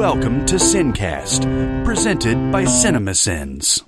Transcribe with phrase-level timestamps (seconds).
[0.00, 1.44] Welcome to Sincast,
[1.84, 3.82] presented by CinemaSins.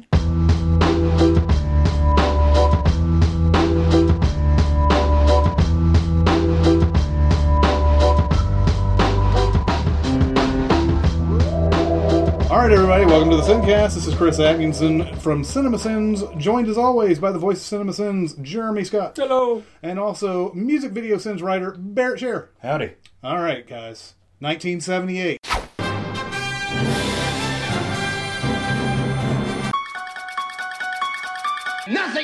[12.50, 13.94] All right, everybody, welcome to the Sincast.
[13.94, 18.84] This is Chris Atkinson from CinemaSins, joined as always by the voice of CinemaSins, Jeremy
[18.84, 19.16] Scott.
[19.16, 19.62] Hello.
[19.82, 22.50] And also music video sins writer, Barrett Share.
[22.60, 22.96] Howdy.
[23.24, 24.12] All right, guys.
[24.40, 25.41] 1978.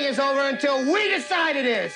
[0.08, 1.92] Is over until we decide it is.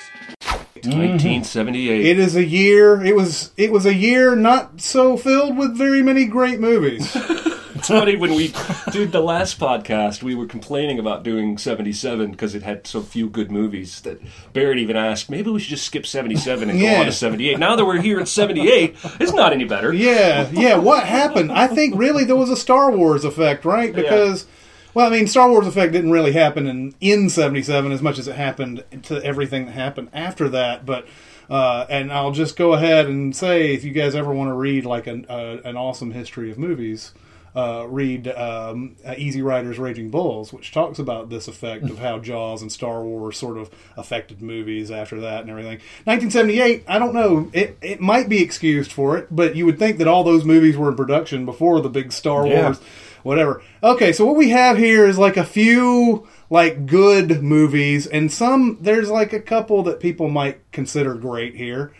[0.75, 2.05] 1978.
[2.05, 3.03] It is a year.
[3.03, 3.51] It was.
[3.57, 7.15] It was a year not so filled with very many great movies.
[7.75, 8.53] It's funny when we
[8.93, 13.29] did the last podcast, we were complaining about doing 77 because it had so few
[13.29, 14.21] good movies that
[14.53, 17.59] Barrett even asked, maybe we should just skip 77 and go on to 78.
[17.59, 19.91] Now that we're here at 78, it's not any better.
[19.91, 20.77] yeah, yeah.
[20.77, 21.51] What happened?
[21.51, 23.93] I think really there was a Star Wars effect, right?
[23.93, 24.45] Because,
[24.93, 28.27] well, I mean, Star Wars effect didn't really happen in in '77 as much as
[28.27, 30.85] it happened to everything that happened after that.
[30.85, 31.07] But,
[31.49, 34.85] uh, and I'll just go ahead and say, if you guys ever want to read
[34.85, 37.13] like an uh, an awesome history of movies.
[37.55, 42.63] Uh, read um, Easy Riders Raging Bulls, which talks about this effect of how Jaws
[42.63, 45.77] and Star Wars sort of affected movies after that and everything.
[46.05, 49.99] 1978, I don't know, it, it might be excused for it, but you would think
[49.99, 52.63] that all those movies were in production before the big Star Yeah.
[52.63, 52.81] Wars,
[53.23, 53.61] whatever.
[53.81, 58.77] Okay, so what we have here is like a few like good movies, and some,
[58.81, 61.93] there's like a couple that people might consider great here.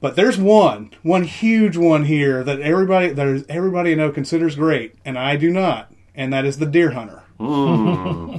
[0.00, 4.56] But there's one, one huge one here that everybody that is everybody I know considers
[4.56, 7.24] great, and I do not, and that is the Deer Hunter.
[7.40, 8.36] Hmm.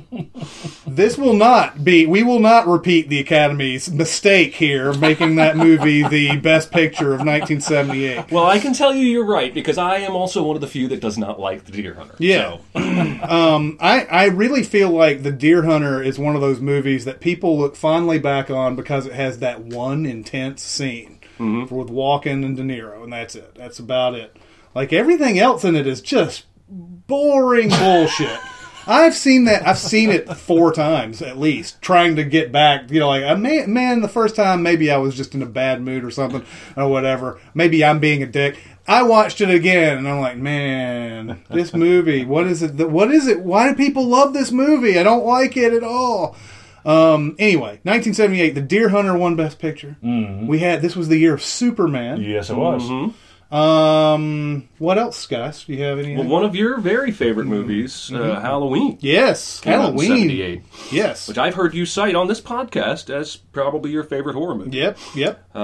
[0.85, 2.05] this will not be.
[2.05, 7.21] We will not repeat the Academy's mistake here, making that movie the best picture of
[7.21, 8.31] 1978.
[8.31, 10.87] Well, I can tell you you're right because I am also one of the few
[10.89, 12.13] that does not like The Deer Hunter.
[12.19, 12.59] Yeah.
[12.73, 12.79] So,
[13.23, 17.21] um, I, I really feel like The Deer Hunter is one of those movies that
[17.21, 21.75] people look fondly back on because it has that one intense scene mm-hmm.
[21.75, 23.55] with Walken and De Niro, and that's it.
[23.55, 24.37] That's about it.
[24.75, 28.39] Like everything else in it is just boring bullshit.
[28.87, 29.67] I've seen that.
[29.67, 32.89] I've seen it four times at least, trying to get back.
[32.91, 35.45] You know, like I may, man, the first time maybe I was just in a
[35.45, 36.43] bad mood or something
[36.75, 37.39] or whatever.
[37.53, 38.57] Maybe I'm being a dick.
[38.87, 42.25] I watched it again and I'm like, man, this movie.
[42.25, 42.77] What is it?
[42.77, 43.41] that- What is it?
[43.41, 44.97] Why do people love this movie?
[44.99, 46.35] I don't like it at all.
[46.83, 49.97] Um, anyway, 1978, The Deer Hunter won Best Picture.
[50.01, 52.21] We had this was the year of Superman.
[52.21, 53.13] Yes, it was.
[53.51, 55.63] Um, what else, guys?
[55.65, 56.15] Do you have any?
[56.15, 58.97] well, one of your very favorite movies, uh, Halloween.
[59.01, 60.09] yes, came out in Halloween.
[60.09, 61.27] 78, Yes.
[61.27, 64.77] which I've heard you cite on this podcast as probably your favorite horror movie.
[64.77, 64.97] Yep.
[65.15, 65.55] Yep.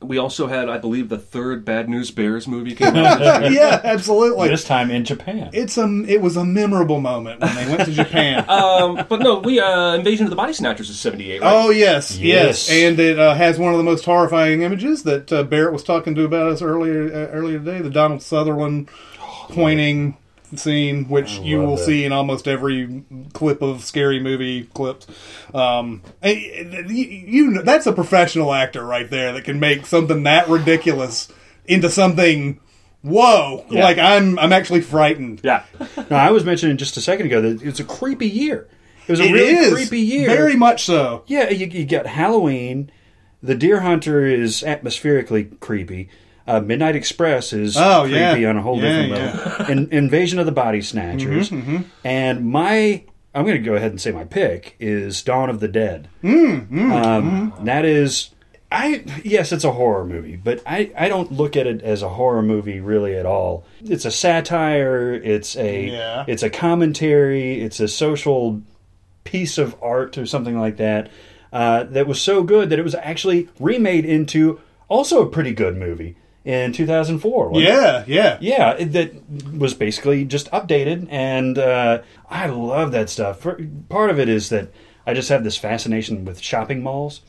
[0.00, 3.20] We also had, I believe, the third Bad News Bears movie came out
[3.52, 4.48] yeah, absolutely.
[4.48, 5.50] This time in Japan.
[5.52, 8.44] It's a it was a memorable moment when they went to Japan.
[8.48, 11.52] um, but no, we uh, Invasion of the Body Snatchers is 78, right?
[11.52, 12.70] oh yes, yes, Yes.
[12.70, 16.14] and it uh, has one of the most horrifying images that uh, Barrett was talking
[16.14, 17.80] to about us earlier uh, earlier today.
[17.80, 18.88] The Donald Sutherland
[19.50, 20.16] pointing
[20.56, 21.84] scene, which you will that.
[21.84, 25.06] see in almost every clip of scary movie clips.
[25.54, 31.28] Um, you, you that's a professional actor right there that can make something that ridiculous
[31.66, 32.60] into something.
[33.02, 33.64] Whoa!
[33.70, 33.84] Yeah.
[33.84, 35.40] Like I'm, I'm actually frightened.
[35.44, 35.64] Yeah.
[36.10, 38.66] No, I was mentioning just a second ago that it's a creepy year.
[39.06, 40.26] It was a It really is creepy year.
[40.28, 41.22] very much so.
[41.26, 42.90] Yeah, you, you got Halloween.
[43.42, 46.08] The Deer Hunter is atmospherically creepy.
[46.48, 48.48] Uh, Midnight Express is Oh, creepy yeah.
[48.48, 49.66] on a whole Yeah, different level.
[49.70, 51.50] In, Invasion of the Body Snatchers.
[51.50, 53.04] Mm-hmm, And my,
[53.34, 56.08] I'm going to go ahead and say my pick is Dawn of the Dead.
[56.24, 58.30] um, that is,
[58.70, 62.08] I yes, it's a horror movie, but I, I don't look at it as a
[62.08, 63.64] horror movie really at all.
[63.82, 65.12] It's a satire.
[65.14, 66.24] It's a Yeah.
[66.26, 67.60] it's a commentary.
[67.62, 68.60] It's a social
[69.24, 71.10] piece of art or something like that
[71.52, 75.76] uh, that was so good that it was actually remade into also a pretty good
[75.76, 76.16] movie
[76.48, 77.50] in 2004.
[77.50, 77.70] wasn't it?
[77.70, 78.38] Yeah, yeah.
[78.40, 79.12] Yeah, it, that
[79.52, 82.00] was basically just updated, and uh,
[82.30, 83.40] I love that stuff.
[83.40, 83.60] For,
[83.90, 84.72] part of it is that
[85.06, 87.20] I just have this fascination with shopping malls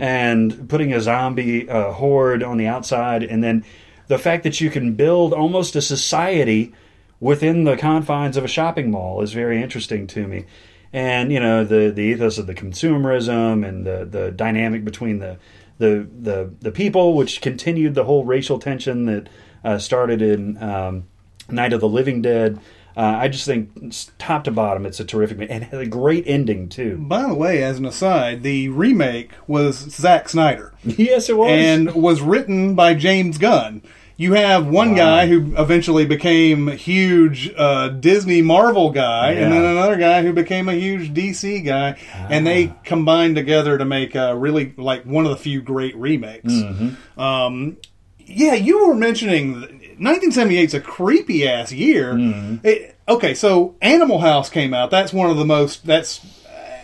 [0.00, 3.64] and putting a zombie uh, horde on the outside, and then
[4.06, 6.72] the fact that you can build almost a society
[7.20, 10.44] within the confines of a shopping mall is very interesting to me.
[10.92, 15.36] And you know the the ethos of the consumerism and the the dynamic between the
[15.78, 19.28] the the, the people, which continued the whole racial tension that
[19.64, 21.04] uh, started in um,
[21.50, 22.58] Night of the Living Dead.
[22.96, 26.24] Uh, I just think top to bottom, it's a terrific and it had a great
[26.26, 26.96] ending too.
[26.96, 31.50] By the way, as an aside, the remake was Zack Snyder yes, it was.
[31.50, 33.82] and was written by James Gunn.
[34.16, 39.62] You have one guy who eventually became a huge uh, Disney Marvel guy, and then
[39.64, 41.96] another guy who became a huge DC guy,
[42.30, 46.52] and they combined together to make a really like one of the few great remakes.
[47.16, 47.76] Um,
[48.18, 49.52] yeah, you were mentioning
[49.98, 52.12] 1978 is a creepy ass year.
[52.64, 54.90] It- okay, so Animal House came out.
[54.90, 55.86] That's one of the most.
[55.86, 56.20] That's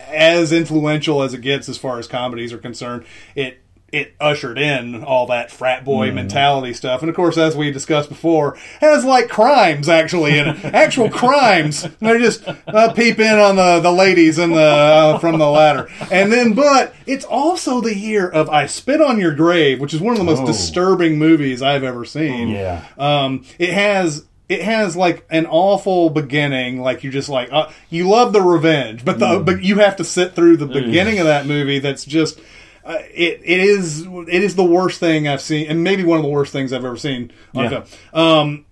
[0.09, 3.03] as influential as it gets as far as comedies are concerned.
[3.35, 3.59] It
[3.93, 8.09] it ushered in all that frat boy mentality stuff, and of course, as we discussed
[8.09, 11.83] before, has like crimes actually and actual crimes.
[11.99, 15.87] They're just uh, peep in on the the ladies and the uh, from the ladder,
[16.11, 20.01] and then but it's also the year of I Spit on Your Grave, which is
[20.01, 20.47] one of the most Oh.
[20.47, 22.49] disturbing movies I've ever seen.
[22.49, 22.83] Yeah.
[22.97, 26.81] Um, it has it has like an awful beginning.
[26.81, 29.45] Like you just like uh, you love the revenge, but the Mm.
[29.45, 31.77] but you have to sit through the beginning of that movie.
[31.77, 32.39] That's just.
[32.85, 36.23] Uh, it it is it is the worst thing I've seen, and maybe one of
[36.23, 37.85] the worst things I've ever seen Yeah.
[38.13, 38.65] Um,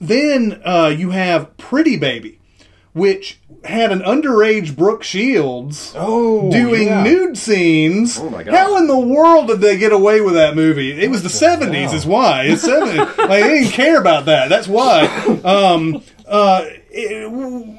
[0.00, 2.38] then uh, you have Pretty Baby,
[2.92, 7.02] which had an underage Brooke Shields Oh, doing yeah.
[7.02, 8.18] nude scenes.
[8.18, 8.54] Oh, my God.
[8.54, 10.92] How in the world did they get away with that movie?
[10.92, 12.42] It was the seventies, is why.
[12.44, 12.98] It's seventies.
[13.18, 14.48] like they didn't care about that.
[14.48, 15.06] That's why.
[15.44, 17.30] Um, uh, it-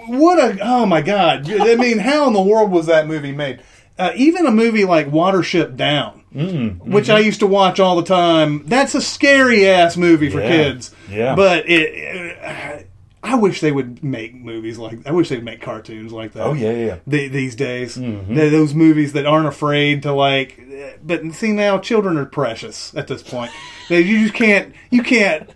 [0.08, 1.50] what a oh my god!
[1.50, 3.62] I mean, how in the world was that movie made?
[3.98, 6.92] Uh, even a movie like Watership Down, Mm-hmm.
[6.92, 8.66] which I used to watch all the time.
[8.66, 10.48] That's a scary ass movie for Yeah.
[10.50, 10.94] kids.
[11.10, 11.34] Yeah.
[11.36, 12.90] but it.
[13.24, 15.00] I wish they would make movies like.
[15.08, 16.98] I wish they'd make cartoons like that Oh yeah, yeah.
[17.08, 17.96] the, these days.
[17.96, 20.62] They're those movies that aren't afraid to like.
[21.04, 23.52] But see now, children are precious at this point.
[23.90, 24.74] They, you just can't.
[24.92, 25.50] You can't.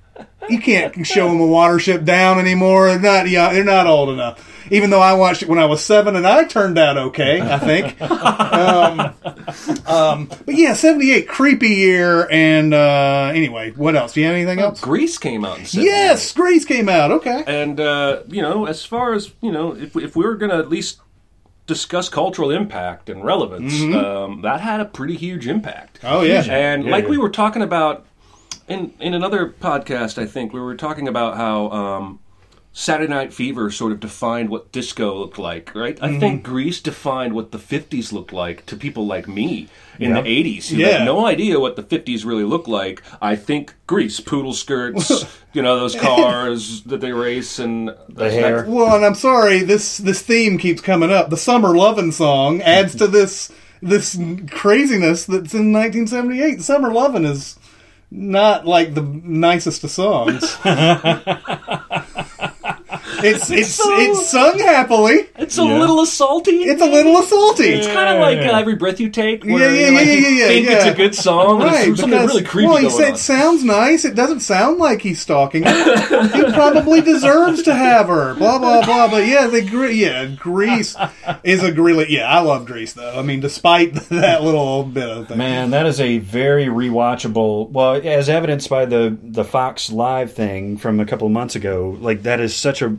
[0.50, 2.88] You can't show them a watership down anymore.
[2.88, 3.28] They're not.
[3.30, 4.49] Yeah, they're not old enough.
[4.72, 7.42] Even though I watched it when I was seven, and I turned out okay.
[7.42, 8.02] I think.
[8.02, 9.14] um,
[9.88, 12.28] um, but yeah, seventy eight, creepy year.
[12.32, 14.14] And uh, anyway, what else?
[14.14, 14.82] Do you have anything else?
[14.82, 17.12] Grease came out in Yes, Grease came out.
[17.12, 17.44] Okay.
[17.48, 20.58] And uh, you know, as far as you know, if if we were going to
[20.58, 21.00] at least
[21.68, 26.00] discuss cultural impact and relevance, um, that had a pretty huge impact.
[26.04, 26.42] Oh yeah.
[26.50, 27.10] And Yeah, like yeah.
[27.12, 28.06] we were talking about
[28.68, 32.20] in in another podcast, I think we were talking about how um,
[32.72, 35.98] Saturday Night Fever sort of defined what disco looked like, right?
[36.02, 36.20] I Mm-hmm.
[36.20, 39.68] think Grease defined what the '50s looked like to people like me
[39.98, 40.22] in Yeah.
[40.22, 41.00] the '80s who Yeah.
[41.00, 43.02] had no idea what the '50s really looked like.
[43.22, 48.66] I think Grease, poodle skirts, you know, those cars that they race and The hair.
[48.68, 51.32] Well, and I'm sorry, this this theme keeps coming up.
[51.32, 53.52] The "Summer Lovin'" song adds to this
[53.82, 54.18] this
[54.52, 56.62] craziness that's in 1978.
[56.62, 57.58] "Summer Lovin'" is
[58.12, 60.56] not like the nicest of songs.
[63.24, 65.28] it's it's so- it's sung happily.
[65.38, 65.80] It's a Yeah.
[65.80, 66.66] little assaulty.
[66.66, 67.78] It's a little assaulty.
[67.78, 69.44] It's kind of like uh, every breath you take.
[69.44, 70.72] Yeah, Where, yeah, you know, like, yeah, yeah, yeah, think yeah.
[70.78, 73.14] it's a good song, Right, there's something because really creepy well, he going said on.
[73.14, 74.06] it sounds nice.
[74.06, 76.28] It doesn't sound like he's stalking her.
[76.36, 78.36] he probably deserves to have her.
[78.36, 79.08] Blah blah blah.
[79.10, 80.96] But yeah, the Gre- yeah Grease
[81.44, 82.28] is a really yeah.
[82.28, 83.18] I love Grease though.
[83.18, 85.38] I mean, despite that little bit of thing.
[85.38, 87.70] Man, that is a very rewatchable.
[87.70, 91.98] Well, as evidenced by the the Fox Live thing from a couple of months ago,
[92.00, 92.96] like that is such a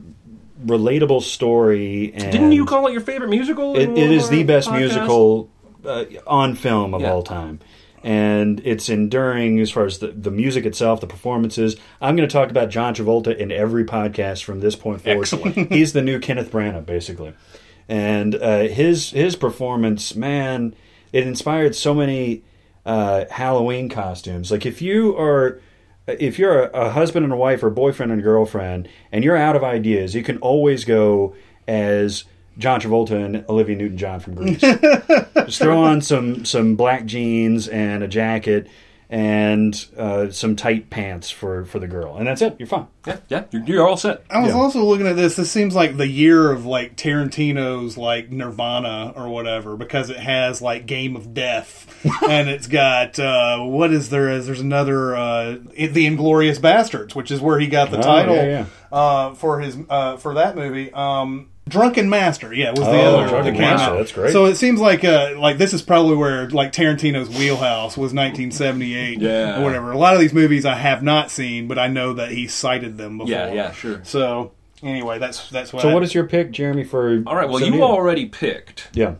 [0.64, 2.12] relatable story.
[2.14, 3.76] And Didn't you call it your favorite musical?
[3.76, 4.78] it, it is the best podcasts?
[4.78, 5.50] musical
[5.84, 7.12] uh, on film of Yeah.
[7.12, 7.60] all time.
[8.02, 11.76] And it's enduring as far as the, the music itself, the performances.
[12.00, 15.20] I'm going to talk about John Travolta in every podcast from this point forward.
[15.22, 15.70] Excellent.
[15.72, 17.34] He's the new Kenneth Branagh, basically.
[17.88, 20.74] And uh, his his performance, man,
[21.12, 22.42] it inspired so many
[22.86, 24.50] uh, Halloween costumes.
[24.50, 25.60] Like if you are
[26.18, 29.56] if you're a, a husband and a wife or boyfriend and girlfriend and you're out
[29.56, 31.34] of ideas, you can always go
[31.68, 32.24] as
[32.58, 34.60] John Travolta and Olivia Newton-John from Grease.
[35.46, 38.68] Just throw on some some black jeans and a jacket
[39.12, 42.54] and uh, some tight pants for for the girl, and that's it.
[42.58, 42.86] You're fine.
[43.06, 44.22] Yeah, yeah, you're, you're all set.
[44.30, 44.56] I was Yeah.
[44.60, 45.34] also looking at this.
[45.36, 50.62] This seems like the year of like Tarantino's like Nirvana or whatever because it has
[50.62, 51.86] like Game of Death
[52.28, 54.30] and it's got uh, what is there?
[54.30, 58.36] Is there's another uh, the Inglorious Bastards, which is where he got the Oh, title
[58.36, 58.66] yeah, yeah.
[58.92, 60.92] Uh, for his uh, for that movie.
[60.92, 63.96] Um, Drunken Master, yeah, was the Oh, other Drunken that came Master, out.
[63.98, 64.32] that's great.
[64.32, 69.20] So it seems like uh, like this is probably where like Tarantino's wheelhouse was 1978,
[69.20, 69.60] Yeah.
[69.60, 69.92] or whatever.
[69.92, 72.98] A lot of these movies I have not seen, but I know that he cited
[72.98, 73.30] them before.
[73.30, 74.00] Yeah, yeah, sure.
[74.04, 75.82] So anyway, that's that's what.
[75.82, 76.84] So, I, what is your pick, Jeremy?
[76.84, 77.48] For All right.
[77.48, 77.74] Well, Zodiac?
[77.74, 79.14] you already picked, yeah.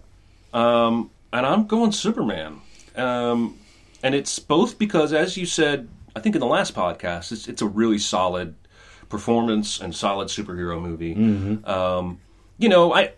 [0.52, 2.60] um, and I'm going Superman.
[2.96, 3.58] Um,
[4.02, 7.62] and it's both because, as you said, I think in the last podcast, it's, it's
[7.62, 8.54] a really solid
[9.08, 11.14] performance and solid superhero movie.
[11.64, 12.20] Um,
[12.60, 13.12] you know, I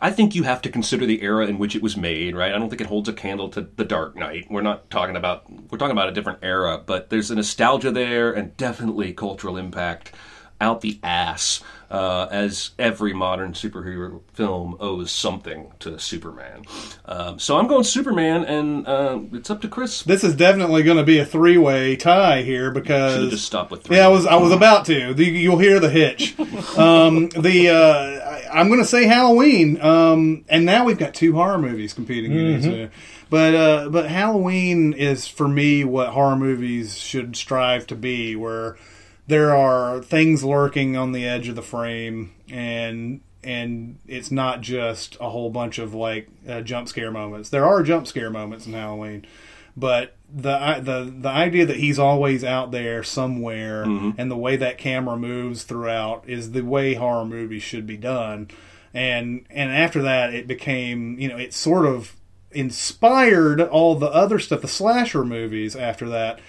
[0.00, 2.52] I think you have to consider the era in which it was made, right?
[2.52, 4.48] I don't think it holds a candle to The Dark Knight.
[4.50, 8.32] We're not talking about we're talking about a different era, but there's a nostalgia there
[8.32, 10.12] and definitely cultural impact
[10.60, 11.62] out the ass,
[11.92, 16.64] uh, as every modern superhero film owes something to Superman.
[17.04, 20.02] Um, so I'm going Superman, and uh, it's up to Chris.
[20.02, 23.82] This is definitely going to be a three-way tie here because Should've just stopped with
[23.82, 23.98] three.
[23.98, 25.12] Yeah, I was I was about to.
[25.12, 26.34] The, you'll hear the hitch.
[26.72, 31.34] Um, the uh, I, I'm going to say Halloween, um, and now we've got two
[31.34, 32.92] horror movies competing against it.
[33.28, 38.76] But uh, but Halloween is for me what horror movies should strive to be, where
[39.26, 45.16] there are things lurking on the edge of the frame, and and it's not just
[45.20, 47.48] a whole bunch of like uh, jump scare moments.
[47.48, 49.26] There are jump scare moments in Halloween,
[49.76, 53.84] but the i- the the idea that he's always out there somewhere
[54.18, 58.48] and the way that camera moves throughout is the way horror movies should be done
[58.94, 62.16] and and after that it became you know it sort of
[62.52, 66.40] inspired all the other stuff the slasher movies after that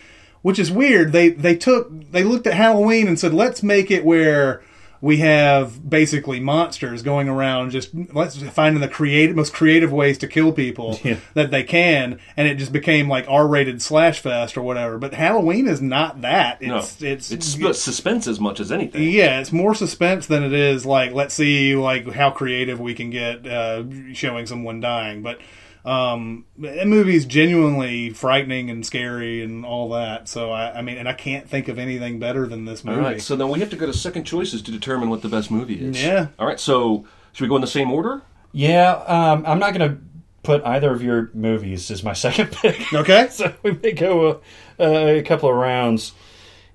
[0.43, 4.05] which is weird they they took they looked at halloween and said let's make it
[4.05, 4.62] where
[5.01, 10.27] we have basically monsters going around just let's finding the creative most creative ways to
[10.27, 11.17] kill people Yeah.
[11.33, 15.67] that they can and it just became like r-rated slash fest or whatever but halloween
[15.67, 19.03] is not that no, it's it's, it's suspense as much as anything.
[19.09, 23.09] yeah, it's more suspense than it is like let's see like how creative we can
[23.09, 23.83] get uh,
[24.13, 25.21] showing someone dying.
[25.21, 25.39] But
[25.85, 30.29] um, the movie's genuinely frightening and scary and all that.
[30.29, 33.01] So I, I mean, and I can't think of anything better than this movie.
[33.01, 35.51] right, so then we have to go to second choices to determine what the best
[35.51, 36.01] movie is.
[36.01, 36.27] Yeah.
[36.39, 38.21] All right, so should we go in the same order?
[38.53, 39.97] Yeah, um, I'm not going to
[40.43, 42.93] put either of your movies as my second pick.
[42.93, 44.41] okay, so we may go
[44.79, 46.13] a, a couple of rounds.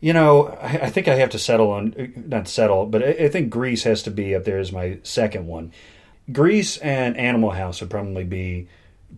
[0.00, 3.28] You know, I, I think I have to settle on not settle, but I, I
[3.28, 5.72] think Grease has to be up there as my second one.
[6.30, 8.68] Grease and Animal House would probably be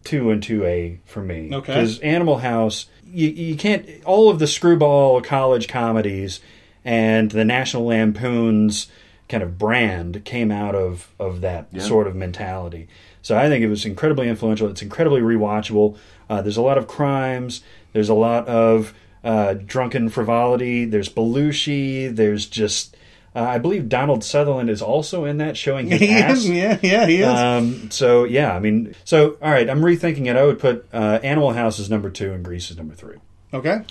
[0.05, 1.51] two and two A for me.
[1.53, 1.67] Okay.
[1.67, 6.41] because Animal House, you, you can't all of the screwball college comedies
[6.85, 8.89] and the National Lampoon's
[9.29, 12.89] kind of brand came out of of that sort of mentality.
[13.23, 14.69] So I think it was incredibly influential.
[14.69, 15.97] It's incredibly rewatchable.
[16.29, 17.63] Uh, there's a lot of crimes.
[17.93, 20.85] There's a lot of uh, drunken frivolity.
[20.85, 22.15] There's Belushi.
[22.15, 22.97] There's just
[23.35, 26.45] uh, I believe Donald Sutherland is also in that, showing his ass.
[26.45, 27.27] Yeah, yeah, he is.
[27.29, 30.37] Um, so yeah, I mean, so all right, I'm rethinking it.
[30.37, 33.17] I would put uh, Animal House as number two and Grease as number three.
[33.55, 33.83] okay,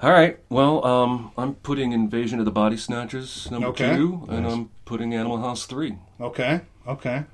[0.00, 0.38] All right.
[0.48, 3.94] Well, um, I'm putting Invasion of the Body Snatchers number Okay.
[3.96, 5.96] two, and I'm putting Animal House three.
[6.20, 7.24] okay, okay.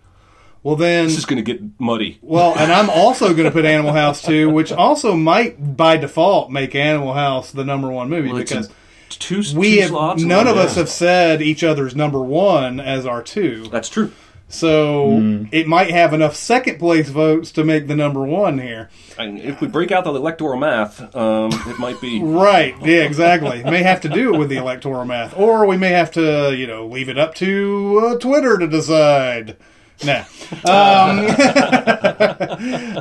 [0.64, 2.18] Well then, This is going to get muddy.
[2.20, 6.50] Well, and I'm also going to put Animal House 2, which also might by default
[6.50, 8.74] make Animal House the number one movie Well, it's because in
[9.10, 10.22] two, we two have slots.
[10.22, 10.62] none of Yeah.
[10.62, 13.68] us have said each other's number one as our two.
[13.70, 14.10] That's true.
[14.50, 18.88] So it might have enough second place votes to make the number one here.
[19.18, 22.18] And if we break out the electoral math, um, it might be.
[22.22, 22.74] Right.
[22.80, 23.62] Yeah, exactly.
[23.62, 25.36] may have to do it with the electoral math.
[25.38, 29.56] Or we may have to, you know, leave it up to uh, Twitter to decide.
[30.04, 30.24] Nah.
[30.64, 31.26] Um,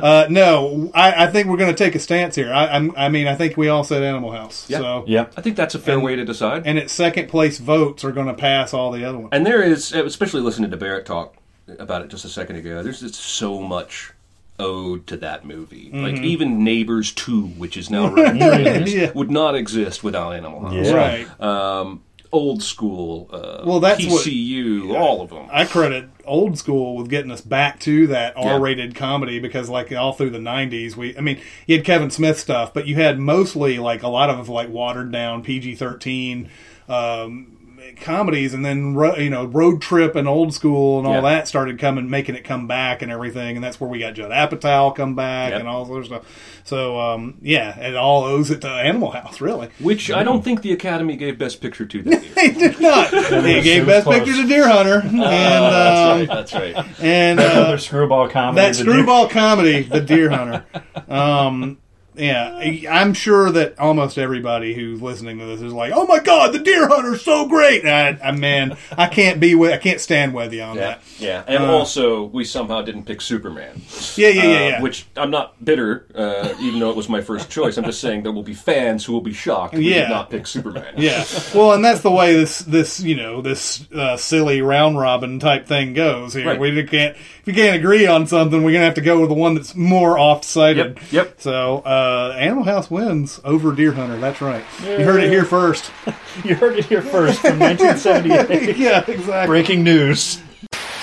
[0.02, 2.52] uh, no, I, I think we're going to take a stance here.
[2.52, 4.68] I, I'm, I mean, I think we all said Animal House.
[4.68, 4.78] Yeah.
[4.78, 6.66] So, Yeah, I think that's a fair way to decide.
[6.66, 9.30] and its second place votes are going to pass all the other ones.
[9.32, 11.34] And there is, especially listening to Barrett talk
[11.78, 14.12] about it just a second ago, there's just so much
[14.58, 15.90] ode to that movie.
[15.92, 19.12] Like even Neighbors 2, which is now running Yeah.
[19.14, 20.86] would not exist without Animal House.
[20.86, 20.92] Yeah.
[20.94, 21.40] Right.
[21.40, 25.46] Um, old school, uh, Well, that's what- PCU, all of them.
[25.52, 30.12] I credit old school with getting us back to that R-rated comedy because, like, all
[30.12, 33.78] through the '90s, we, I mean, you had Kevin Smith stuff, but you had mostly
[33.78, 36.48] like a lot of like watered down PG-13
[36.88, 37.57] um,
[37.96, 41.20] comedies, and then you know, Road Trip and Old School and all Yeah.
[41.22, 44.30] that started coming, making it come back and everything, and that's where we got Judd
[44.30, 45.60] Apatow come back Yep.
[45.60, 46.60] and all this other stuff.
[46.64, 49.68] So, um, yeah, it all owes it to Animal House, really.
[49.80, 52.32] Which I don't think the Academy gave Best Picture to that year.
[52.38, 53.10] They did not.
[53.10, 54.18] They gave Best close.
[54.18, 56.76] Picture to Deer Hunter, and um, That's right.
[57.00, 58.60] and uh, another screwball comedy.
[58.60, 60.64] that The screwball comedy, The Deer Hunter.
[61.08, 61.78] Um,
[62.18, 66.52] yeah, I'm sure that almost everybody who's listening to this is like, "Oh my God,
[66.52, 70.00] The Deer Hunter's so great!" And I, I man, I can't be with, I can't
[70.00, 71.02] stand with you on Yeah, that.
[71.18, 73.80] yeah, and also we somehow didn't pick Superman.
[74.16, 74.82] Yeah, yeah, yeah, Uh, yeah.
[74.82, 77.76] Which I'm not bitter, uh, even though it was my first choice.
[77.76, 80.00] I'm just saying there will be fans who will be shocked we Yeah.
[80.02, 80.94] did not pick Superman.
[80.96, 85.38] yeah, well, and that's the way this this you know this uh, silly round robin
[85.38, 86.46] type thing goes here.
[86.46, 86.58] Right.
[86.60, 89.34] We can't if you can't agree on something, we're gonna have to go with the
[89.34, 90.98] one that's more oft cited.
[91.10, 91.34] Yep, yep.
[91.38, 94.16] So, uh, Animal House wins over Deer Hunter.
[94.18, 94.64] That's right.
[94.82, 95.90] You heard it here first.
[96.44, 98.76] You heard it here first from 1978.
[98.78, 99.46] yeah, exactly.
[99.48, 100.40] Breaking news.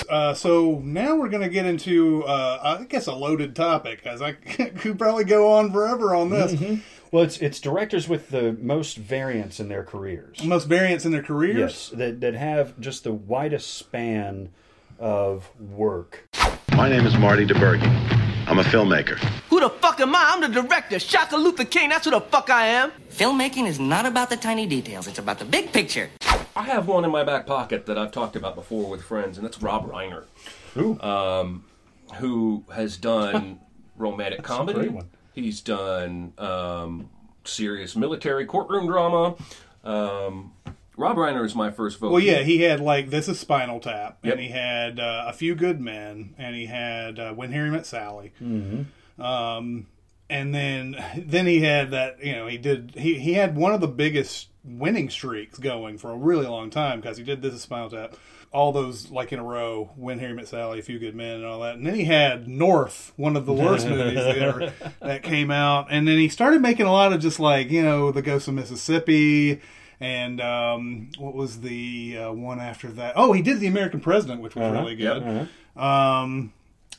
[0.08, 4.22] Uh, so now we're going to get into, uh, I guess, a loaded topic, as
[4.22, 6.58] I could probably go on forever on this.
[7.12, 10.42] Well, it's it's directors with the most variance in their careers.
[10.42, 11.58] Most variants in their careers.
[11.58, 14.48] Yes, that that have just the widest span
[14.98, 16.30] of work.
[16.72, 17.86] My name is Marty DiBergi.
[18.46, 19.20] I'm a filmmaker.
[19.96, 20.30] Who the fuck am I?
[20.32, 21.88] I'm the director, Shaka Luther King.
[21.88, 22.92] That's who the fuck I am.
[23.10, 26.10] Filmmaking is not about the tiny details, it's about the big picture.
[26.54, 29.46] I have one in my back pocket that I've talked about before with friends, and
[29.46, 30.24] that's Rob Reiner,
[31.02, 31.64] um,
[32.16, 33.60] who has done
[33.96, 34.80] romantic comedy.
[34.80, 35.08] great one.
[35.34, 37.10] He's done um,
[37.44, 39.36] serious military courtroom drama.
[39.84, 40.52] Um,
[40.96, 42.10] Rob Reiner is my first vote.
[42.10, 44.32] Well, yeah, he had like this is Spinal Tap, Yep.
[44.32, 47.84] and he had uh, a few good men, and he had uh, When Harry Met
[47.84, 48.84] Sally, mm-hmm.
[49.18, 49.86] Um,
[50.28, 53.80] and then then he had that you know he did he he had one of
[53.80, 57.62] the biggest winning streaks going for a really long time because he did this is
[57.62, 58.16] Spinal Tap,
[58.52, 61.44] all those like in a row, When Harry Met Sally, A Few Good Men, and
[61.44, 65.50] all that, and then he had North, one of the worst movies ever that came
[65.50, 68.48] out, and then he started making a lot of just like you know the Ghost
[68.48, 69.60] of Mississippi
[70.00, 73.14] and um, what was the uh, one after that?
[73.16, 75.22] Oh, he did the American President, which was really good.
[75.74, 76.52] Um,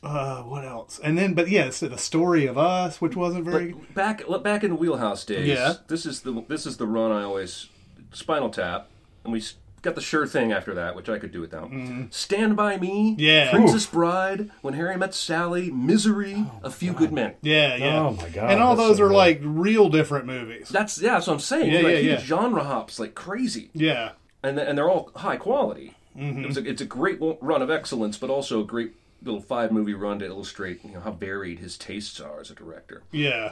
[0.03, 0.99] uh, what else?
[1.03, 3.73] And then, but yes, the story of us, which wasn't very.
[3.73, 5.47] But back back in the wheelhouse days.
[5.47, 5.75] Yeah.
[5.87, 7.67] This is the this is the run I always
[8.11, 8.89] Spinal Tap,
[9.23, 9.43] and we
[9.81, 11.71] got the sure thing after that, which I could do without.
[12.11, 13.15] Stand by Me.
[13.17, 13.51] Yeah.
[13.51, 14.49] Princess Bride.
[14.61, 15.71] When Harry Met Sally.
[15.71, 16.45] Misery.
[16.63, 17.35] a Few Good Men.
[17.41, 17.99] yeah, yeah.
[17.99, 19.15] Oh, my God, And all those so are good.
[19.15, 20.69] like real different movies.
[20.69, 21.13] That's yeah.
[21.13, 21.71] That's what I'm saying.
[21.71, 22.17] Yeah, like, yeah, yeah.
[22.19, 24.11] genre hops like crazy, Yeah,
[24.43, 25.95] and and they're all high quality.
[26.17, 26.43] Mm-hmm.
[26.43, 29.71] It was a, it's a great run of excellence, but also a great little five
[29.71, 33.03] movie run to illustrate you know how varied his tastes are as a director.
[33.11, 33.51] yeah.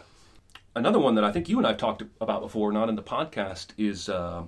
[0.77, 3.67] Another one that I think you and I've talked about before, not in the podcast,
[3.77, 4.43] is uh,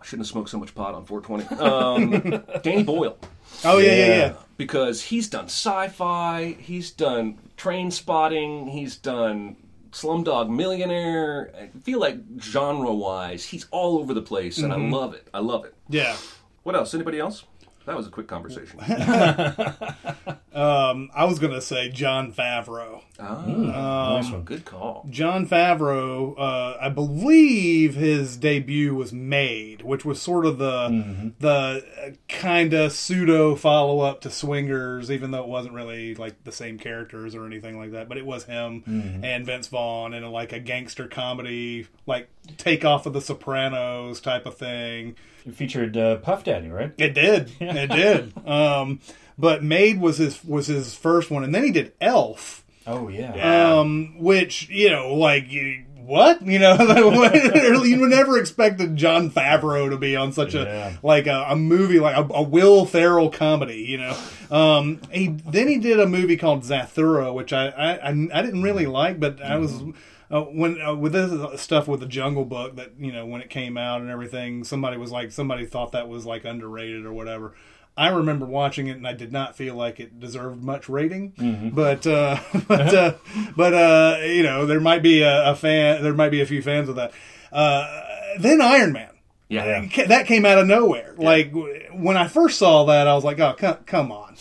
[0.00, 1.62] I shouldn't have smoked so much pot on 420.
[1.62, 3.16] Um, Danny Boyle,
[3.64, 4.32] Oh yeah, yeah, yeah.
[4.56, 9.54] because he's done sci-fi, he's done Trainspotting, he's done
[9.92, 11.52] Slumdog Millionaire.
[11.56, 15.28] I feel like genre-wise, he's all over the place, and I love it.
[15.32, 15.74] I love it.
[15.88, 16.16] Yeah.
[16.64, 16.92] What else?
[16.92, 17.44] Anybody else?
[17.88, 18.78] That was a quick conversation.
[20.58, 23.02] Um, I was gonna say Jon Favreau.
[23.20, 24.42] Oh, nice one.
[24.42, 25.06] Good call.
[25.08, 31.28] Jon Favreau, uh, I believe his debut was Made, which was sort of the mm-hmm.
[31.38, 36.42] the uh, kind of pseudo follow up to Swingers, even though it wasn't really like
[36.42, 38.08] the same characters or anything like that.
[38.08, 39.24] But it was him mm-hmm.
[39.24, 44.20] and Vince Vaughn in a, like a gangster comedy, like take off of The Sopranos
[44.20, 45.14] type of thing.
[45.48, 46.92] It featured uh, Puff Daddy, right?
[46.98, 47.50] It did.
[47.60, 48.46] It did.
[48.46, 49.00] Um,
[49.38, 53.78] but Made was his was his first one, and then he did Elf Oh yeah.
[53.78, 56.76] um, which you know, like you, what you know,
[57.84, 60.94] you would never expected Jon Favreau to be on such Yeah.
[61.02, 64.16] a like a, a movie like a, a Will Ferrell comedy, you know.
[64.50, 68.62] Um, he then he did a movie called Zathura, which I I, I, I didn't
[68.62, 69.82] really like, but I was.
[70.30, 73.48] Uh, when uh, with this stuff with the Jungle Book that you know when it
[73.50, 77.54] came out and everything, somebody was like somebody thought that was like underrated or whatever.
[77.96, 82.06] I remember watching it and I did not feel like it deserved much rating, but
[82.06, 82.38] uh,
[82.68, 83.14] but uh,
[83.56, 86.62] but uh, you know there might be a, a fan, there might be a few
[86.62, 87.12] fans of that.
[87.50, 88.02] Uh,
[88.38, 89.10] then Iron Man,
[89.48, 90.04] Yeah.
[90.08, 91.14] That came out of nowhere.
[91.16, 91.52] Like
[91.92, 94.36] when I first saw that, I was like, oh come, come on.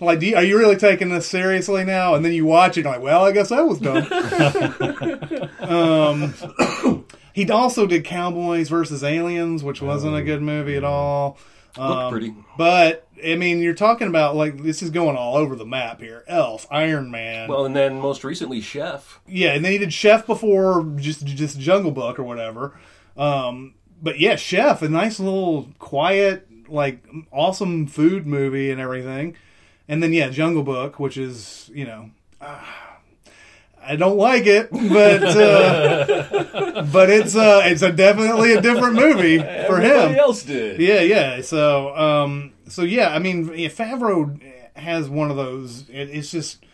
[0.00, 2.14] Like, do you, are you really taking this seriously now?
[2.14, 4.06] And then you watch it, and you're like, well, I guess that was dumb.
[5.60, 11.38] um, he also did Cowboys versus Aliens, which wasn't a good movie at all.
[11.76, 12.34] Looked pretty.
[12.56, 16.22] But I mean, you're talking about like this is going all over the map here.
[16.28, 19.20] Elf, Iron Man, Well, and then most recently, Chef.
[19.26, 22.78] yeah, and then he did Chef before just just Jungle Book or whatever.
[23.16, 29.36] Um, but yeah, Chef, a nice little quiet, like awesome food movie and everything.
[29.88, 32.10] And then yeah, Jungle Book, which is you know.
[32.40, 32.80] ah,
[33.86, 39.38] I don't like it, but uh, but it's uh, it's a definitely a different movie
[39.66, 39.90] for him.
[39.92, 40.80] Everybody else did.
[40.80, 41.42] Yeah, yeah.
[41.42, 43.10] So, um, so yeah.
[43.10, 44.40] I mean, yeah, Favreau
[44.74, 45.88] has one of those.
[45.90, 46.64] It, it's just,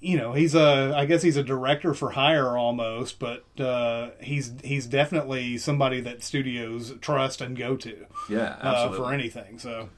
[0.00, 0.94] you know, he's a.
[0.96, 6.22] I guess he's a director for hire almost, but uh, he's he's definitely somebody that
[6.22, 8.96] studios trust and go to Yeah, uh, absolutely.
[8.98, 9.58] for anything.
[9.58, 9.90] So,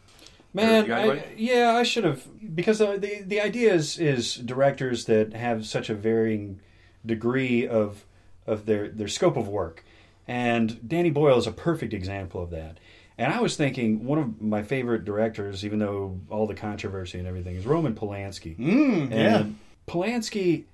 [0.54, 5.34] Man, I, yeah, I should have because uh, the the idea is is directors that
[5.34, 6.60] have such a varying
[7.04, 8.04] degree of
[8.46, 9.84] of their their scope of work,
[10.28, 12.78] and Danny Boyle is a perfect example of that.
[13.18, 17.28] And I was thinking one of my favorite directors, even though all the controversy and
[17.28, 18.56] everything, is Roman Polanski.
[18.56, 19.46] Mm, yeah.
[19.86, 20.64] Polanski,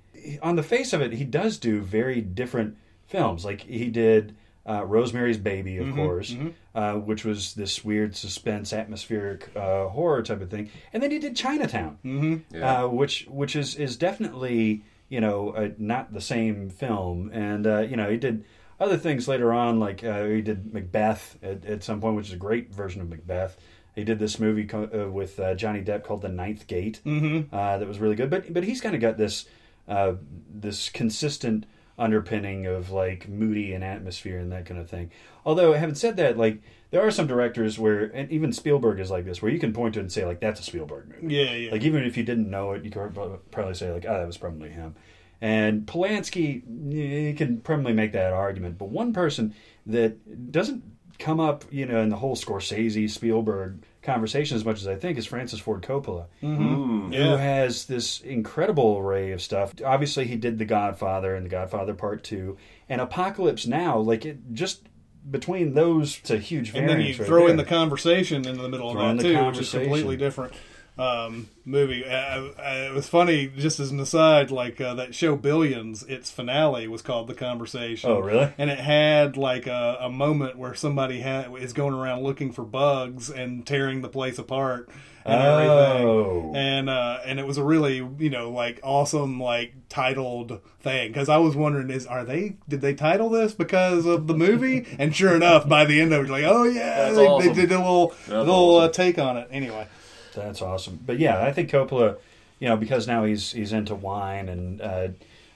[0.41, 3.45] on the face of it, he does do very different films.
[3.45, 4.35] Like he did
[4.67, 6.35] uh, Rosemary's Baby, Mm-hmm, of course,
[6.73, 11.19] Uh, which was this weird suspense, atmospheric uh, horror type of thing, and then he
[11.19, 12.63] did Chinatown, mm-hmm.
[12.63, 17.79] uh, which which is is definitely you know uh, not the same film, and uh,
[17.79, 18.45] you know he did
[18.79, 22.33] other things later on, like uh, he did Macbeth at, at some point, which is
[22.33, 23.57] a great version of Macbeth.
[23.95, 27.53] He did this movie co- uh, with uh, Johnny Depp called The Ninth Gate, mm-hmm.
[27.53, 28.29] uh, that was really good.
[28.29, 29.45] But but he's kind of got this
[29.87, 30.13] uh,
[30.49, 31.65] this consistent
[32.01, 35.11] underpinning of like moody and atmosphere and that kind of thing.
[35.45, 39.23] Although having said that, like there are some directors where, and even Spielberg is like
[39.23, 41.35] this, where you can point to it and say like that's a Spielberg movie.
[41.35, 41.71] Yeah, yeah.
[41.71, 43.13] Like even if you didn't know it, you could
[43.51, 44.95] probably say like, oh, that was probably him.
[45.39, 48.77] And Polanski, you can probably make that argument.
[48.77, 49.53] But one person
[49.85, 50.83] that doesn't
[51.19, 55.17] come up, you know, in the whole Scorsese Spielberg conversation as much as I think
[55.17, 56.63] is Francis Ford Coppola, mm-hmm.
[56.63, 57.15] mm.
[57.15, 57.37] who Yeah.
[57.37, 59.73] has this incredible array of stuff.
[59.85, 62.57] Obviously, he did The Godfather and The Godfather Part Two,
[62.89, 63.97] and Apocalypse Now.
[63.97, 64.87] Like it just
[65.29, 67.19] between those, it's a huge and then you variance.
[67.19, 67.65] right throw in there.
[67.65, 70.53] the conversation into the middle of Throw in that too, which is completely different
[70.97, 72.05] um, movie.
[72.05, 72.51] Uh, uh,
[72.89, 77.01] it was funny, just as an aside, like uh, that show Billions, its finale was
[77.01, 78.09] called The Conversation.
[78.09, 78.53] Oh, really?
[78.57, 82.63] And it had like a, a moment where somebody ha- is going around looking for
[82.63, 84.89] bugs and tearing the place apart.
[85.23, 86.49] And Oh.
[86.49, 91.09] everything, and uh, and it was a really you know like awesome like titled thing
[91.11, 94.87] because I was wondering is are they did they title this because of the movie
[94.97, 97.47] and sure enough by the end of it like oh yeah That's they, awesome.
[97.49, 99.87] they did a little That's little uh, take on it anyway.
[100.33, 100.99] That's awesome.
[101.05, 102.17] But yeah, I think Coppola,
[102.59, 105.07] you know, because now he's he's into wine and uh,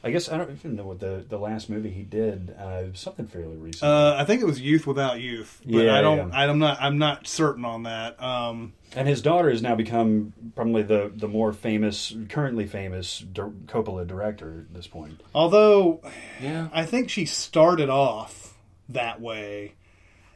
[0.04, 2.52] I guess I don't even know what the the last movie he did.
[2.52, 3.84] Uh, something fairly recent.
[3.90, 6.30] Uh, I think it was Youth Without Youth, but Yeah, I don't.
[6.30, 6.40] yeah.
[6.48, 6.78] I'm not.
[6.80, 8.22] I'm not certain on that.
[8.22, 13.50] Um, and his daughter has now become probably the the more famous, currently famous dir-
[13.66, 15.22] Coppola director at this point.
[15.34, 16.02] although
[16.42, 16.68] Yeah.
[16.72, 18.54] I think she started off
[18.88, 19.74] that way,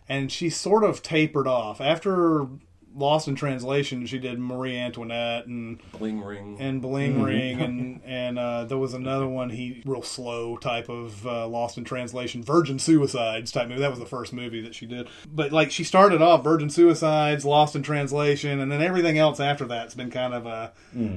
[0.10, 2.48] and she sort of tapered off after
[2.96, 4.06] Lost in Translation.
[4.06, 6.58] She did Marie Antoinette and Bling ring.
[6.60, 11.26] and Bling Ring, and and uh, there was another one he real slow type of
[11.26, 13.82] uh, Lost in Translation, Virgin Suicides type movie.
[13.82, 15.08] That was the first movie that she did.
[15.32, 19.66] But like she started off Virgin Suicides, Lost in Translation, and then everything else after
[19.66, 20.74] that's been kind of a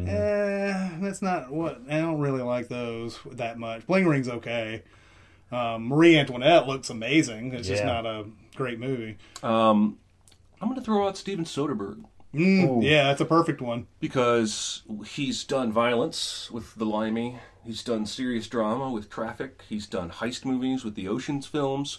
[0.09, 3.87] eh, that's not what I don't really like those that much.
[3.87, 4.83] Bling Ring's okay.
[5.51, 7.53] Um, Marie Antoinette looks amazing.
[7.53, 8.25] It's just not a
[8.57, 9.19] great movie.
[10.63, 13.87] I'm going to throw out Steven Soderbergh Mm, yeah, that's a perfect one.
[14.01, 17.41] because he's done violence with The Limey.
[17.63, 19.63] He's done serious drama with Traffic.
[19.69, 21.99] He's done heist movies with the Oceans films.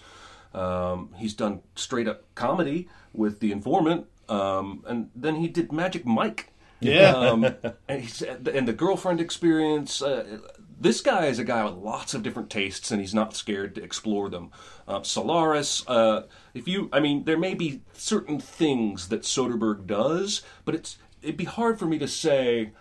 [0.54, 4.08] Um, he's done straight up comedy with The Informant.
[4.28, 6.52] Um, and then he did Magic Mike.
[6.80, 7.12] Yeah.
[7.16, 7.44] um,
[7.88, 10.02] and, he's, and the girlfriend experience.
[10.02, 10.40] Uh,
[10.80, 13.84] this guy is a guy with lots of different tastes, and he's not scared to
[13.84, 14.52] explore them.
[14.88, 20.42] Uh, Solaris, uh, if you, I mean, there may be certain things that Soderbergh does,
[20.66, 22.72] but it's it'd be hard for me to say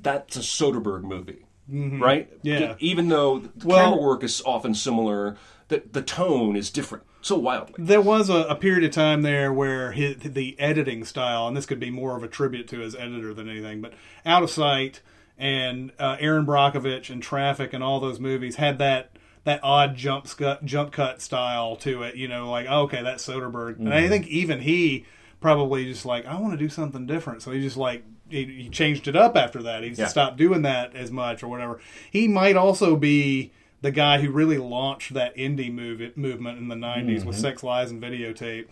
[0.00, 2.30] that's a Soderbergh movie, right?
[2.42, 2.74] Yeah.
[2.78, 5.36] Even though the Well- camera work is often similar,
[5.68, 7.74] the the tone is different so wildly.
[7.78, 11.66] There was a, a period of time there where his, the editing style, and this
[11.66, 13.92] could be more of a tribute to his editor than anything, but
[14.24, 15.00] Out of Sight
[15.40, 19.10] and uh, Erin Brockovich and Traffic and all those movies had that
[19.44, 22.14] that odd jump scut, jump cut style to it.
[22.14, 25.06] You know, like oh, okay, that's Soderbergh, and I think even he
[25.40, 28.04] probably just like I want to do something different, so he just like.
[28.28, 29.82] He, he changed it up after that.
[29.82, 30.06] He Yeah.
[30.06, 31.80] stopped doing that as much or whatever.
[32.12, 33.50] He might also be
[33.80, 37.90] the guy who really launched that indie movie, movement in the 90s with Sex, Lies,
[37.90, 38.66] and Videotape.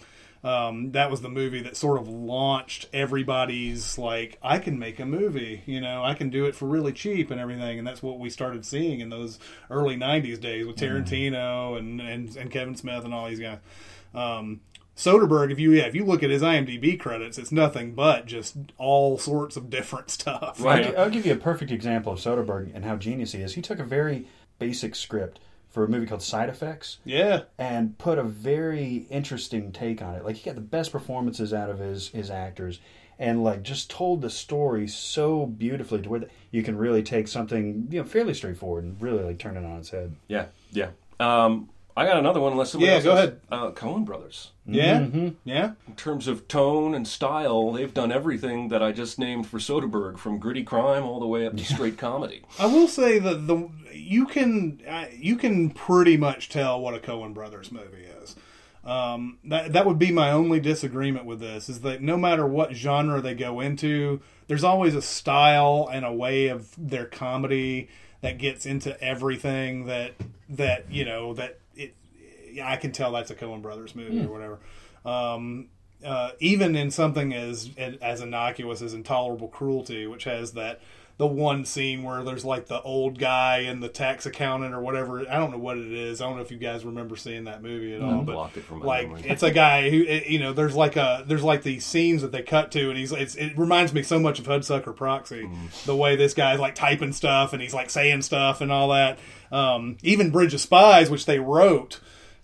[0.45, 5.07] Um, that was the movie that sort of launched everybody's, like, I can make a
[5.07, 7.79] movie, you know, I can do it for really cheap and everything.
[7.79, 12.37] And that's what we started seeing in those early 90s days with Tarantino and, and,
[12.37, 13.59] and Kevin Smith and all these guys.
[14.15, 14.61] Um,
[14.97, 18.57] Soderbergh, if you yeah, if you look at his IMDb credits, it's nothing but just
[18.79, 20.61] all sorts of different stuff.
[20.61, 20.87] Right.
[20.87, 23.55] I'll, I'll give you a perfect example of Soderbergh and how genius he is.
[23.55, 24.27] He took a very
[24.59, 25.39] basic script
[25.79, 27.43] for a movie called Side Effects Yeah.
[27.57, 30.25] and put a very interesting take on it.
[30.25, 32.81] Like he got the best performances out of his his actors,
[33.17, 37.87] and like just told the story so beautifully to where you can really take something
[37.93, 40.17] you know fairly straightforward and really like turn it on its head.
[40.27, 40.89] Yeah, yeah.
[41.21, 42.53] Um, I got another one.
[42.53, 43.41] Unless somebody Yeah, else go ahead.
[43.51, 44.53] Uh, Coen Brothers.
[44.67, 45.01] Yeah.
[45.01, 45.29] Mm-hmm.
[45.45, 45.73] Yeah.
[45.89, 50.17] In terms of tone and style, they've done everything that I just named for Soderbergh,
[50.17, 52.43] from gritty crime all the way up to straight comedy.
[52.59, 56.99] I will say that the you can uh, you can pretty much tell what a
[56.99, 58.37] Coen Brothers movie is.
[58.85, 62.75] Um, that that would be my only disagreement with this is that no matter what
[62.75, 67.89] genre they go into, there's always a style and a way of their comedy
[68.21, 70.13] that gets into everything that
[70.49, 71.61] that you know that it
[72.53, 74.59] yeah, I can tell that's a Coen Brothers movie or whatever.
[75.05, 75.69] Um,
[76.05, 80.81] uh, even in something as as innocuous as Intolerable Cruelty, which has that
[81.19, 85.29] the one scene where there's like the old guy and the tax accountant or whatever.
[85.29, 86.21] I don't know what it is.
[86.21, 88.23] I don't know if you guys remember seeing that movie at all.
[88.23, 89.29] But it from like, memory.
[89.29, 90.53] it's a guy who you know.
[90.53, 93.59] There's like a there's like these scenes that they cut to, and he's it's, it
[93.59, 95.43] reminds me so much of Hudsucker Proxy.
[95.43, 95.85] Mm.
[95.85, 99.19] The way this guy's like typing stuff and he's like saying stuff and all that.
[99.51, 101.99] Um, even Bridge of Spies, which they wrote,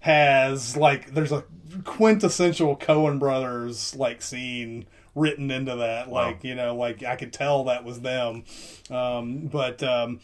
[0.04, 1.44] has like there's a
[1.84, 6.10] quintessential Coen brothers like scene written into that.
[6.10, 8.44] Like you know, like I could tell that was them.
[8.90, 10.20] Um, but um,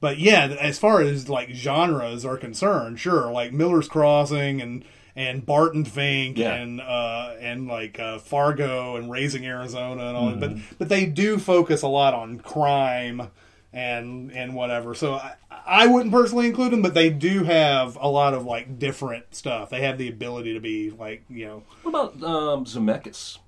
[0.00, 4.84] but yeah, as far as like genres are concerned, sure, like Miller's Crossing and
[5.16, 6.54] and Barton Fink Yeah.
[6.54, 10.38] and uh, and like uh, Fargo and Raising Arizona and all that.
[10.38, 13.30] But but they do focus a lot on crime
[13.74, 14.94] and and whatever.
[14.94, 15.34] So I,
[15.66, 19.68] I wouldn't personally include them, but they do have a lot of like different stuff.
[19.68, 23.38] They have the ability to be like you know, What about um, Zemeckis?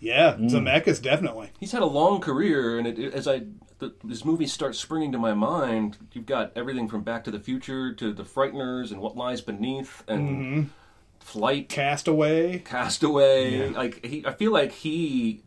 [0.00, 1.50] yeah, Zemeckis definitely.
[1.60, 3.42] He's had a long career, and it, it- as I
[3.80, 7.40] the, this movie starts springing to my mind, you've got everything from Back to the
[7.40, 10.70] Future to The Frighteners and What Lies Beneath and
[11.18, 12.58] Flight, Castaway.
[12.60, 13.70] Castaway.
[13.70, 15.42] Like he, I feel like he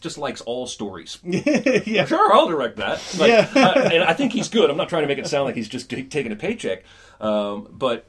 [0.00, 1.18] just likes all stories.
[1.24, 2.04] yeah.
[2.06, 3.00] Sure, I'll direct that.
[3.18, 3.50] Like, Yeah.
[3.54, 4.70] uh, and I think he's good.
[4.70, 6.82] I'm not trying to make it sound like he's just t- taking a paycheck,
[7.20, 8.06] um, but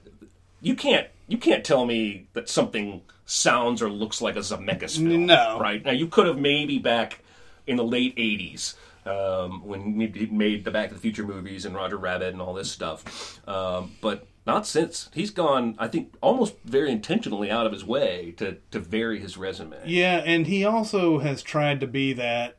[0.61, 5.25] you can't you can't tell me that something sounds or looks like a Zemeckis film.
[5.25, 5.57] No.
[5.59, 7.19] right now you could have maybe back
[7.67, 8.75] in the late '80s.
[9.07, 12.55] Um, when he made the Back to the Future movies and Roger Rabbit and all
[12.55, 15.09] this stuff, um, but not since.
[15.13, 19.37] He's gone, I think, almost very intentionally out of his way to, to vary his
[19.37, 19.77] resume.
[19.85, 22.57] Yeah, and he also has tried to be that.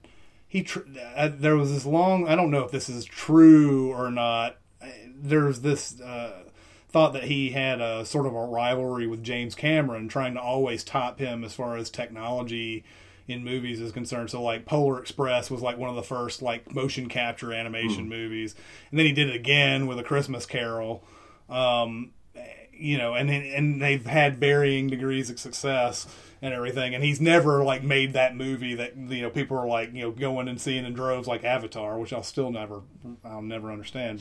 [0.49, 0.81] He tr-
[1.15, 2.29] uh, there was this long.
[2.29, 4.57] I don't know if this is true or not.
[4.81, 6.45] Uh, There's this uh,
[6.89, 10.83] thought that he had a sort of a rivalry with James Cameron, trying to always
[10.83, 12.85] top him as far as technology
[13.29, 14.31] in movies is concerned.
[14.31, 18.55] So like Polar Express was like one of the first like motion capture animation movies,
[18.91, 21.05] and then he did it again with A Christmas Carol.
[21.49, 22.11] Um,
[22.73, 26.07] you know, and and they've had varying degrees of success
[26.43, 26.95] and everything.
[26.95, 30.11] And he's never like made that movie that you know people are like you know
[30.11, 32.83] going and seeing in droves like Avatar, which I'll still never
[33.25, 34.19] I'll never understand.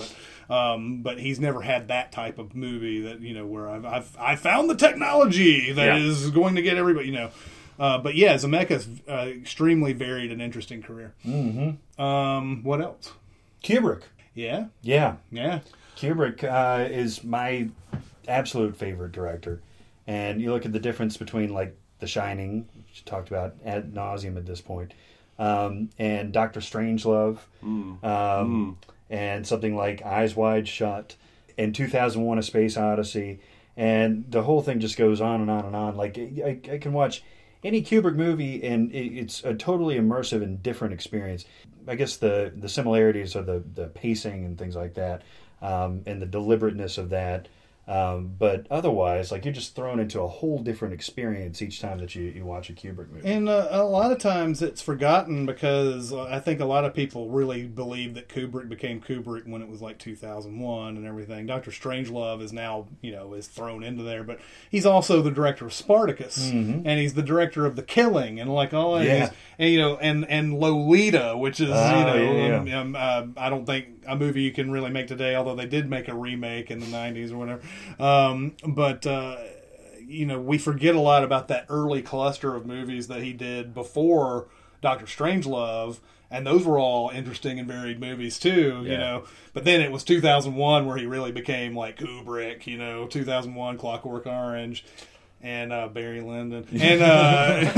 [0.47, 3.85] But um, but he's never had that type of movie that you know where I've
[3.85, 6.33] I've I found the technology that is Yeah.
[6.33, 7.31] going to get everybody you know.
[7.77, 11.13] Uh, but yeah, Zemeckis uh, extremely varied and interesting career.
[11.27, 12.01] Mm-hmm.
[12.01, 13.11] Um, what else?
[13.61, 14.03] Kubrick.
[14.33, 15.59] Yeah, Yeah, yeah.
[15.95, 17.69] Kubrick uh, is my
[18.27, 19.61] absolute favorite director,
[20.07, 23.93] and you look at the difference between like The Shining, which you talked about ad
[23.93, 24.93] nauseum at this point,
[25.39, 27.39] um, and Doctor Strangelove,
[28.03, 28.77] um,
[29.09, 31.15] and something like Eyes Wide Shut,
[31.57, 33.39] and 2001: A Space Odyssey,
[33.77, 35.95] and the whole thing just goes on and on and on.
[35.95, 37.23] Like I, I can watch
[37.63, 41.45] any Kubrick movie, and it, it's a totally immersive and different experience.
[41.87, 45.21] I guess the the similarities are the the pacing and things like that,
[45.65, 47.47] um, and the deliberateness of that.
[47.87, 52.15] Um, but otherwise, like you're just thrown into a whole different experience each time that
[52.15, 53.29] you, you watch a Kubrick movie.
[53.29, 56.95] And uh, a lot of times it's forgotten because uh, I think a lot of
[56.95, 61.45] people really believe that Kubrick became Kubrick when it was like 2001 and everything.
[61.45, 65.65] Doctor Strangelove is now, you know, is thrown into there, but he's also the director
[65.67, 66.49] of Spartacus
[66.85, 69.05] and he's the director of The Killing and like all that.
[69.05, 69.09] Mm-hmm.
[69.15, 69.29] Yeah.
[69.59, 73.39] And, you know, and and Lolita, which is Oh, you know, yeah, um, um, uh,
[73.39, 76.15] I don't think a movie you can really make today, although they did make a
[76.15, 77.61] remake in the 90s or whatever.
[77.99, 79.37] Um, but uh,
[80.07, 83.73] you know, we forget a lot about that early cluster of movies that he did
[83.73, 84.47] before
[84.81, 88.83] Doctor Strangelove, and those were all interesting and varied movies too.
[88.83, 92.67] You know, but then it was 2001 where he really became like Kubrick.
[92.67, 94.85] You know, 2001 Clockwork Orange.
[95.41, 97.71] And uh, Barry Lyndon, and uh,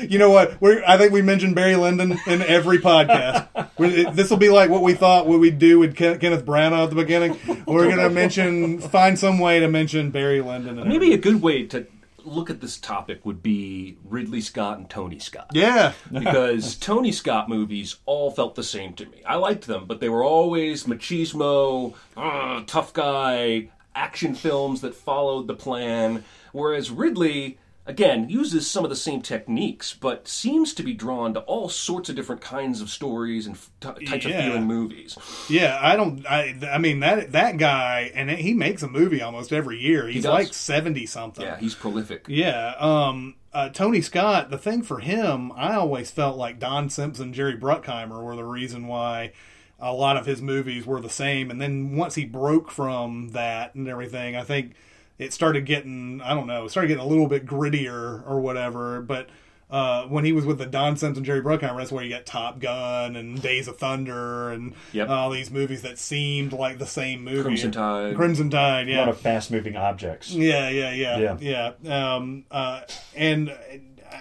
[0.08, 0.60] you know what?
[0.60, 3.46] We're, I think we mentioned Barry Lyndon in every podcast.
[3.78, 6.90] This will be like what we thought what we'd do with Ken, Kenneth Branagh at
[6.90, 7.38] the beginning.
[7.66, 10.78] We're going to mention, find some way to mention Barry Lyndon.
[10.78, 11.86] And Maybe a good way to
[12.24, 15.50] look at this topic would be Ridley Scott and Tony Scott.
[15.52, 19.22] yeah, because Tony Scott movies all felt the same to me.
[19.26, 25.46] I liked them, but they were always machismo, uh, tough guy, action films that followed
[25.46, 26.24] the plan.
[26.52, 31.40] Whereas Ridley, again, uses some of the same techniques, but seems to be drawn to
[31.40, 34.38] all sorts of different kinds of stories and t- types Yeah.
[34.38, 35.16] of feeling movies.
[35.48, 35.78] yeah.
[35.80, 36.26] I don't.
[36.26, 36.54] I.
[36.72, 40.08] I mean that that guy, and he makes a movie almost every year.
[40.08, 40.32] He's does.
[40.32, 41.44] like seventy something.
[41.44, 42.26] Yeah, he's prolific.
[42.28, 42.74] Yeah.
[42.78, 47.56] Um, uh, Tony Scott, the thing for him, I always felt like Don Simpson, Jerry
[47.56, 49.32] Bruckheimer were the reason why
[49.78, 51.50] a lot of his movies were the same.
[51.50, 54.72] And then once he broke from that and everything, I think
[55.18, 59.00] it started getting I don't know, started getting a little bit grittier or whatever.
[59.00, 59.28] But
[59.70, 62.60] uh, when he was with the Don Simpson, Jerry Bruckheimer, that's where you got Top
[62.60, 65.08] Gun and Days of Thunder and Yep.
[65.08, 67.42] all these movies that seemed like the same movie.
[67.42, 68.14] Crimson Tide.
[68.14, 68.98] Crimson Tide, yeah.
[68.98, 70.30] A lot of fast moving objects.
[70.30, 71.36] Yeah, yeah, yeah,
[71.84, 72.14] yeah.
[72.14, 72.82] Um, uh,
[73.16, 73.56] and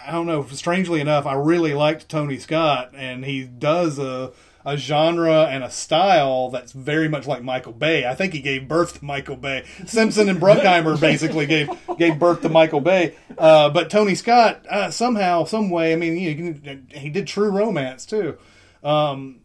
[0.08, 0.46] I don't know.
[0.48, 4.32] Strangely enough, I really liked Tony Scott, and he does a
[4.66, 8.06] a genre and a style that's very much like Michael Bay.
[8.06, 9.66] I think he gave birth to Michael Bay.
[9.86, 13.16] Simpson and Bruckheimer basically gave gave birth to Michael Bay.
[13.38, 15.94] Uh, but Tony Scott uh, somehow, some way.
[15.94, 18.38] I mean, you can, he did True Romance too.
[18.84, 19.42] Um,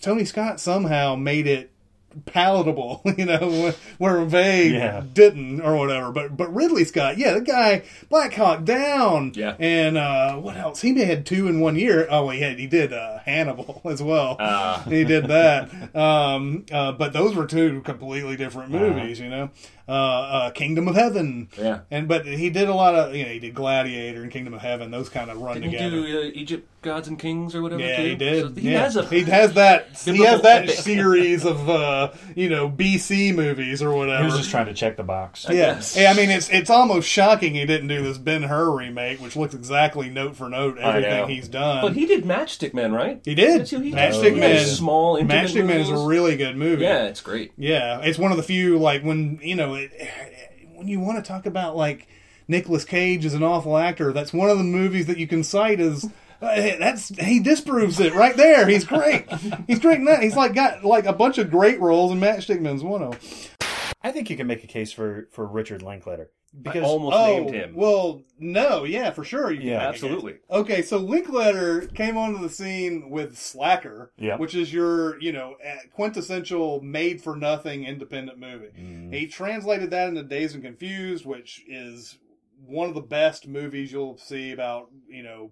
[0.00, 1.73] Tony Scott somehow made it
[2.26, 5.02] palatable, you know, where Bay Yeah.
[5.12, 6.12] didn't or whatever.
[6.12, 9.54] But but Ridley Scott, yeah, the guy Black Hawk Down, Yeah.
[9.58, 10.80] and uh, what else?
[10.80, 12.06] He had two in one year.
[12.10, 14.36] Oh, he had he did uh, Hannibal as well.
[14.88, 15.70] he did that.
[16.04, 19.50] Um, uh, but those were two completely different movies, you know.
[19.86, 21.80] Uh, uh, Kingdom of Heaven, Yeah.
[21.90, 24.62] and but he did a lot of you know he did Gladiator and Kingdom of
[24.62, 24.90] Heaven.
[24.90, 25.90] Those kind of run Didn't he together.
[25.90, 27.82] do uh, Egypt Gods and Kings or whatever?
[27.82, 28.02] Yeah, too?
[28.02, 28.40] he did.
[28.56, 28.80] So he yeah.
[28.80, 29.88] has a he has that.
[30.02, 30.76] He has that epic.
[30.76, 34.20] series of uh, you know BC movies or whatever.
[34.20, 35.44] He was just trying to check the box.
[35.50, 35.74] yeah.
[35.74, 35.96] guess.
[35.98, 39.36] yeah, I mean it's it's almost shocking he didn't do this Ben Hur remake, which
[39.36, 41.82] looks exactly note for note everything he's done.
[41.82, 43.20] But he did Matchstick Man, right?
[43.22, 43.60] He did.
[43.60, 44.34] That's who he Matchstick did.
[44.34, 44.66] He made Man.
[44.66, 46.84] Small, intimate Matchstick Man is a really good movie.
[46.84, 47.52] Yeah, it's great.
[47.58, 49.92] Yeah, it's one of the few like when you know it,
[50.74, 52.08] when you want to talk about like
[52.48, 54.12] Nicolas Cage as an awful actor.
[54.12, 56.04] That's one of the movies that you can cite as.
[56.42, 58.66] Uh, that's he disproves it right there.
[58.66, 59.30] He's great.
[59.66, 60.22] He's great that.
[60.22, 63.68] He's like got like a bunch of great roles, and Matt Man's one of them.
[64.02, 66.30] I think you can make a case for, for Richard Linklater.
[66.66, 67.74] I almost oh, named him.
[67.74, 69.50] well, no, yeah, for sure.
[69.50, 70.36] Yeah, absolutely.
[70.50, 74.36] Okay, so Linklater came onto the scene with Slacker, Yeah.
[74.36, 78.68] which is your, you know, eh, quintessential made-for-nothing independent movie.
[78.78, 79.12] Mm-hmm.
[79.12, 82.18] He translated that into Dazed and Confused, which is
[82.64, 85.50] one of the best movies you'll see about, you know,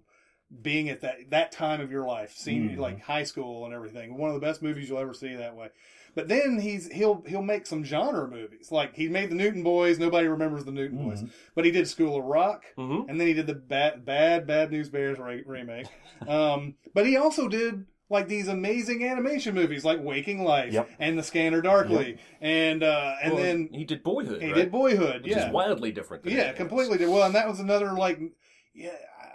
[0.61, 2.81] being at that that time of your life, seeing Mm-hmm.
[2.81, 4.17] like high school and everything.
[4.17, 5.69] One of the best movies you'll ever see that way.
[6.15, 8.71] But then he's he'll he'll make some genre movies.
[8.71, 9.97] Like he made the Newton Boys.
[9.99, 11.09] Nobody remembers the Newton Mm-hmm.
[11.09, 11.23] Boys,
[11.55, 13.09] but he did School of Rock, Mhm.
[13.09, 15.87] and then he did the bad bad bad News Bears re- remake.
[16.27, 20.89] um, but he also did like these amazing animation movies like Waking Life Yep.
[20.99, 24.41] and The Scanner Darkly, and uh, and Well, then he did Boyhood.
[24.41, 24.55] he right?
[24.55, 25.23] did Boyhood.
[25.23, 26.25] which yeah, is wildly different.
[26.25, 28.19] Yeah, completely did well, and that was another like,
[28.75, 28.89] yeah.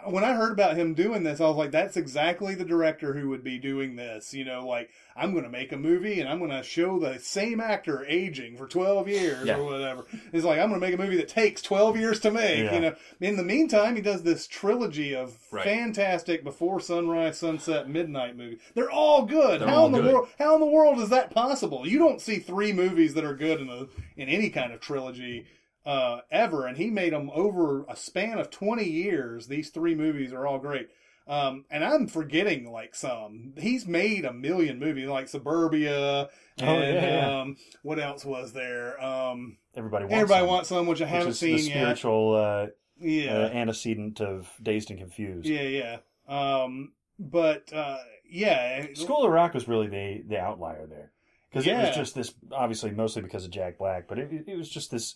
[0.06, 3.28] When I heard about him doing this, I was like, "That's exactly the director who
[3.30, 6.38] would be doing this." You know, like I'm going to make a movie and I'm
[6.38, 9.58] going to show the same actor aging for 12 years Yeah.
[9.58, 10.06] or whatever.
[10.32, 12.58] It's like I'm going to make a movie that takes 12 years to make.
[12.64, 12.74] Yeah.
[12.74, 15.64] You know, in the meantime, he does this trilogy of Right.
[15.64, 18.61] fantastic before sunrise, sunset, midnight movies.
[18.74, 19.61] They're all good.
[19.61, 20.12] They're how all in the good.
[20.14, 20.28] world?
[20.38, 21.87] How in the world is that possible?
[21.88, 25.46] You don't see three movies that are good in a in any kind of trilogy
[25.88, 29.46] uh, ever, and he made them over a span of 20 years.
[29.46, 30.88] These three movies are all great.
[31.27, 33.53] Um, and I'm forgetting like some.
[33.59, 37.40] He's made a million movies, like Suburbia, and Oh, yeah.
[37.40, 39.03] um, what else was there?
[39.03, 41.70] Um, Everybody wants Everybody some, wants some, which I which haven't seen the yet.
[41.74, 42.66] spiritual uh,
[42.98, 45.46] Yeah, uh, antecedent of Dazed and Confused.
[45.48, 45.96] yeah, yeah.
[46.29, 47.98] Um, but uh,
[48.29, 51.12] yeah, School of Rock was really the the outlier there
[51.51, 54.68] because it was just this obviously mostly because of Jack Black, but it, it was
[54.70, 55.14] just this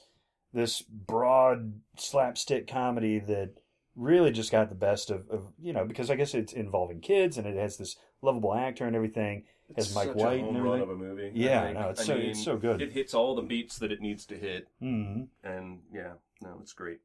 [0.52, 3.50] this broad slapstick comedy that
[3.94, 7.36] really just got the best of, of you know because I guess it's involving kids
[7.36, 9.44] and it has this lovable actor and everything
[9.76, 10.82] has It's Mike such White a and home run everything.
[10.82, 11.32] of a movie.
[11.34, 11.78] Yeah, think.
[11.78, 12.80] no, it's I so- mean, it's so good.
[12.82, 15.22] It hits all the beats that it needs to hit, mm-hmm.
[15.46, 16.12] and yeah,
[16.42, 17.00] no, it's great.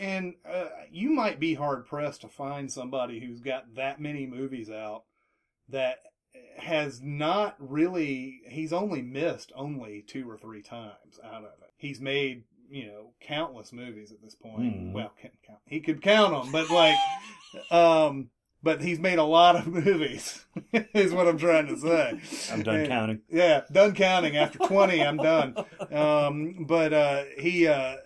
[0.00, 4.70] And uh, you might be hard pressed to find somebody who's got that many movies
[4.70, 5.02] out
[5.68, 5.98] that
[6.56, 8.40] has not really.
[8.48, 11.72] He's only missed only two or three times out of it.
[11.76, 14.62] He's made you know countless movies at this point.
[14.62, 14.92] Mhm.
[14.92, 15.60] Well, can't count.
[15.66, 16.96] he could count them, but like,
[17.70, 18.30] um,
[18.62, 20.44] but he's made a lot of movies.
[20.72, 22.20] is what I'm trying to say.
[22.52, 23.20] I'm done And- counting.
[23.30, 24.36] yeah, done counting.
[24.36, 25.54] After twenty, I'm done.
[25.92, 27.96] Um, but uh, he uh,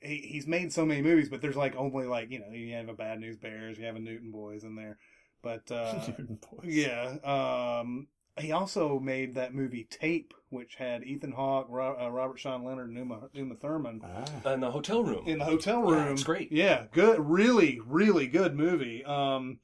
[0.00, 2.88] he he's made so many movies, but there's like only like you know you have
[2.88, 4.98] a Bad News Bears, you have a Newton Boys in there,
[5.42, 6.00] but uh,
[6.62, 7.16] yeah.
[7.24, 8.06] Um,
[8.38, 12.88] he also made that movie Tape, which had Ethan Hawke, Ro- uh, Robert Sean Leonard,
[12.88, 14.52] and Uma, Uma Thurman Ah.
[14.52, 15.26] In the hotel room.
[15.26, 16.12] in the hotel Yeah, room.
[16.14, 16.50] it's great.
[16.52, 19.04] Yeah, good, really, really good movie.
[19.04, 19.58] Um,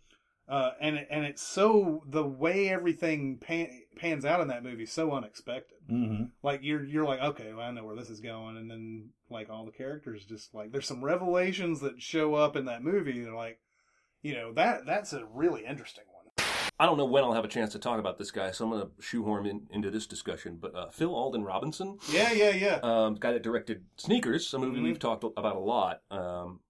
[0.49, 4.93] uh, and and it's so the way everything pan, pans out in that movie is
[4.93, 5.77] so unexpected.
[5.89, 9.11] hmm Like you're you're like okay, well, I know where this is going, and then
[9.31, 13.21] like all the characters just like there's some revelations that show up in that movie.
[13.23, 13.59] They're like,
[14.23, 16.18] you know that that's a really interesting one.
[16.81, 18.71] I don't know when I'll have a chance to talk about this guy, so I'm
[18.71, 20.59] going to shoehorn in, into this discussion.
[20.61, 22.79] But uh, Phil Alden Robinson, Yeah, yeah, yeah.
[22.83, 24.85] um, guy that directed Sneakers, a movie Mm-hmm.
[24.85, 26.61] we've talked about a lot, um,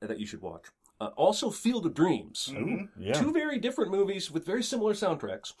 [0.00, 0.64] that you should watch.
[1.00, 2.50] Uh, also, Field of Dreams.
[2.52, 3.02] Mm-hmm.
[3.02, 3.12] Yeah.
[3.14, 5.52] Two very different movies with very similar soundtracks.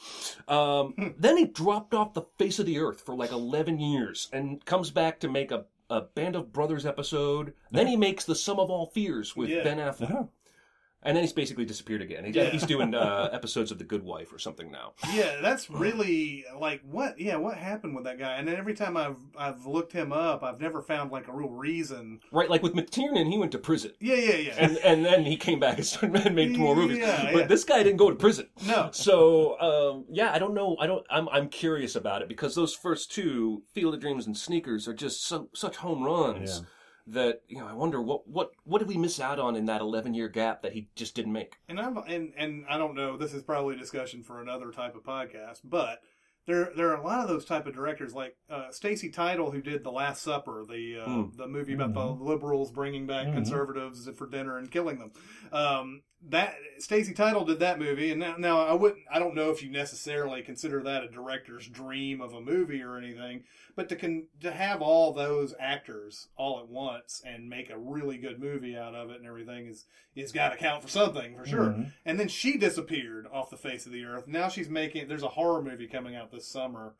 [0.48, 0.54] Hmm.
[0.54, 4.64] Um, then he dropped off the face of the earth for like 11 years and
[4.64, 7.52] comes back to make a, a Band of Brothers episode.
[7.72, 9.64] Then he makes The Sum of All Fears with Yeah.
[9.64, 10.28] Ben Affleck.
[11.04, 12.24] And then he's basically disappeared again.
[12.24, 12.44] He- Yeah.
[12.46, 14.92] He's doing uh, episodes of The Good Wife or something now.
[15.12, 17.20] Yeah, that's really like what?
[17.20, 18.36] Yeah, what happened with that guy?
[18.36, 21.50] And then every time I've I've looked him up, I've never found like a real
[21.50, 22.20] reason.
[22.32, 23.92] Right, like with McTiernan, he went to prison.
[24.00, 24.54] Yeah, yeah, yeah.
[24.58, 26.98] And, and then he came back and started and made more movies.
[26.98, 27.46] Yeah, but yeah.
[27.46, 28.48] this guy didn't go to prison.
[28.66, 28.88] No.
[28.92, 30.76] So um, yeah, I don't know.
[30.80, 31.04] I don't.
[31.10, 34.94] I'm I'm curious about it because those first two, Field of Dreams and Sneakers, are
[34.94, 36.66] just so, such home runs Yeah.
[37.08, 37.66] That you know.
[37.66, 40.62] I wonder what what what did we miss out on in that 11 year gap
[40.62, 41.56] that he just didn't make.
[41.68, 43.16] and I'm and and I don't know.
[43.16, 46.00] This is probably a discussion for another type of podcast, but
[46.46, 49.62] there there are a lot of those type of directors like uh, Stacy Title who
[49.62, 54.26] did The Last Supper, the uh, the movie about the liberals bringing back conservatives for
[54.26, 55.12] dinner and killing them.
[55.52, 59.02] Um, that Stacy Title did that movie, and now, now I wouldn't.
[59.12, 62.96] I don't know if you necessarily consider that a director's dream of a movie or
[62.96, 63.44] anything,
[63.76, 68.16] but to con- to have all those actors all at once and make a really
[68.16, 71.46] good movie out of it and everything is is got to count for something for
[71.46, 71.74] sure.
[72.04, 74.26] And then she disappeared off the face of the earth.
[74.26, 75.08] Now she's making.
[75.08, 76.94] There's a horror movie coming out this summer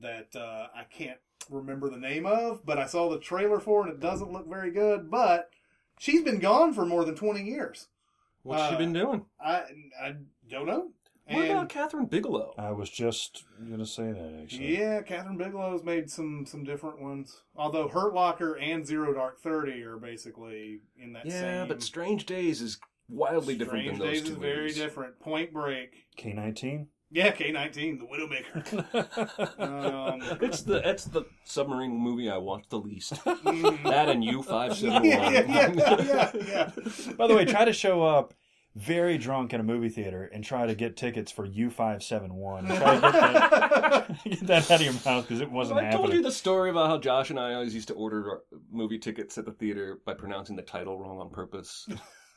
[0.00, 1.18] that uh, I can't
[1.50, 4.48] remember the name of, but I saw the trailer for it and it doesn't look
[4.48, 5.10] very good.
[5.10, 5.50] But
[5.98, 7.88] she's been gone for more than 20 years.
[8.44, 9.26] What's she Uh, been doing?
[9.40, 9.62] I
[10.00, 10.14] I
[10.48, 10.92] don't know.
[11.26, 12.52] What And- about Kathryn Bigelow?
[12.58, 14.76] I was just gonna say that actually.
[14.78, 17.42] Yeah, Kathryn Bigelow's made some some different ones.
[17.56, 21.68] Although Hurt Locker and Zero Dark Thirty are basically in that same yeah, same.
[21.68, 22.78] but Strange Days is
[23.08, 25.18] wildly different Strange than those Days two is very different.
[25.20, 26.06] Point Break.
[26.16, 26.88] K nineteen.
[27.14, 29.58] Yeah, K nineteen, the Widowmaker.
[29.60, 33.10] um, It's the it's the submarine movie I watched the least.
[33.24, 35.32] that and U five seven yeah, one.
[35.32, 37.12] yeah, yeah, yeah, yeah.
[37.16, 38.34] By the way, try to show up
[38.74, 42.34] very drunk in a movie theater and try to get tickets for U five seven
[42.34, 42.66] one.
[42.66, 46.02] Try to get that, get that out of your mouth because it wasn't I happening.
[46.02, 48.42] told you the story about how Josh and I always used to order our
[48.72, 51.86] movie tickets at the theater by pronouncing the title wrong on purpose.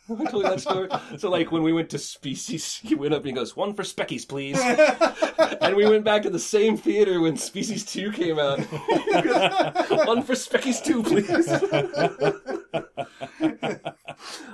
[0.19, 0.89] I told you that story.
[1.17, 3.83] So, like, when we went to Species, he went up and he goes, "One for
[3.83, 4.59] Speckies, please."
[5.61, 8.59] and we went back to the same theater when Species Two came out.
[8.59, 8.69] Goes,
[10.07, 11.47] One for Speckies Two, please.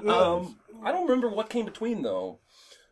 [0.08, 2.39] um, I don't remember what came between though.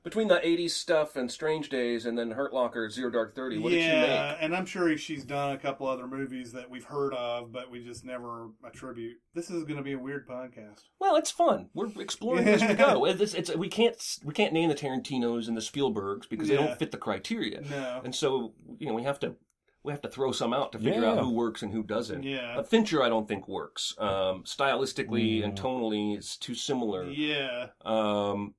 [0.04, 3.60] Between the '80s stuff and Strange Days, and then Hurt Locker, Zero Dark Thirty.
[3.60, 4.38] What did she yeah, make?
[4.42, 7.84] and I'm sure she's done a couple other movies that we've heard of, but we
[7.84, 9.18] just never attribute.
[9.36, 10.82] This is going to be a weird podcast.
[11.00, 11.70] Well, it's fun.
[11.76, 13.06] We're exploring as we go.
[13.12, 16.80] It's, it's, we can't we can't name the Tarantinos and the Spielbergs because they don't
[16.80, 17.62] fit the criteria.
[17.62, 18.02] No.
[18.04, 19.36] And so you know we have to
[19.84, 21.12] we have to throw some out to figure Yeah.
[21.12, 22.24] out who works and who doesn't.
[22.24, 22.54] Yeah.
[22.56, 23.96] But Fincher, I don't think works.
[23.98, 27.06] Um, stylistically and tonally, it's too similar.
[27.10, 28.54] Yeah, Um,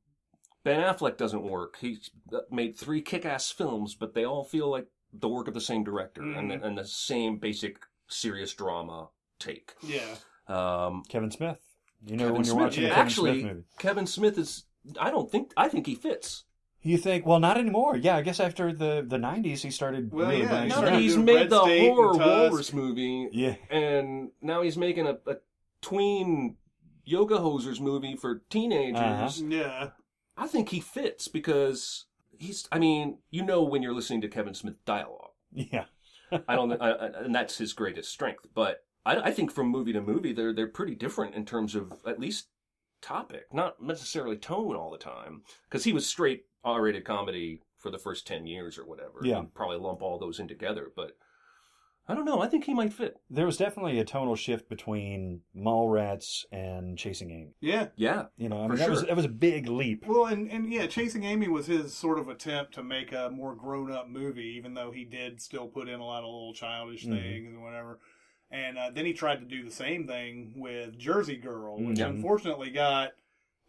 [0.64, 1.76] ben Affleck doesn't work.
[1.80, 2.10] He's
[2.50, 6.22] made three kick-ass films, but they all feel like the work of the same director
[6.22, 6.60] and, Mm-hmm.
[6.60, 9.08] the, and the same basic serious drama
[9.38, 9.72] take.
[9.82, 10.14] yeah.
[10.48, 11.58] Um, Kevin Smith.
[12.04, 12.62] You know Kevin when you're Smith.
[12.64, 12.94] watching a yeah.
[12.94, 13.64] Kevin Actually, Smith movie.
[13.78, 14.64] Kevin Smith is.
[15.00, 15.52] I don't think.
[15.56, 16.44] I think he fits.
[16.82, 17.96] You think, well, not anymore.
[17.96, 21.16] Yeah, I guess after the the '90s, he started Well, really yeah, Now that he's
[21.16, 22.50] made Red the State horror Tusk.
[22.50, 23.54] walrus movie, Yeah.
[23.70, 25.36] and now he's making a, a
[25.80, 26.56] tween
[27.04, 28.98] yoga hosers movie for teenagers.
[29.40, 29.48] Uh-huh.
[29.48, 29.90] Yeah,
[30.36, 32.06] I think he fits because
[32.38, 32.66] he's.
[32.72, 35.84] I mean, you know, when you're listening to Kevin Smith dialogue, Yeah.
[36.48, 36.90] I don't, I,
[37.24, 38.46] and that's his greatest strength.
[38.54, 41.92] But I, I think from movie to movie, they're they're pretty different in terms of
[42.06, 42.48] at least
[43.02, 45.42] topic, not necessarily tone all the time.
[45.68, 49.20] Because he was straight R-rated comedy for the first ten years or whatever.
[49.22, 49.40] Yeah.
[49.40, 51.12] You'd probably lump all those in together, but
[52.08, 52.40] I don't know.
[52.42, 53.14] I think he might fit.
[53.30, 57.54] There was definitely a tonal shift between Mallrats and Chasing Amy.
[57.60, 57.88] yeah.
[57.96, 60.04] Yeah, You know, I For mean, that was that was a big leap.
[60.06, 63.54] Well, and, and yeah, Chasing Amy was his sort of attempt to make a more
[63.54, 67.04] grown up movie, even though he did still put in a lot of little childish
[67.04, 68.00] things and whatever.
[68.50, 72.08] And uh, then he tried to do the same thing with Jersey Girl, which Yeah.
[72.08, 73.12] unfortunately got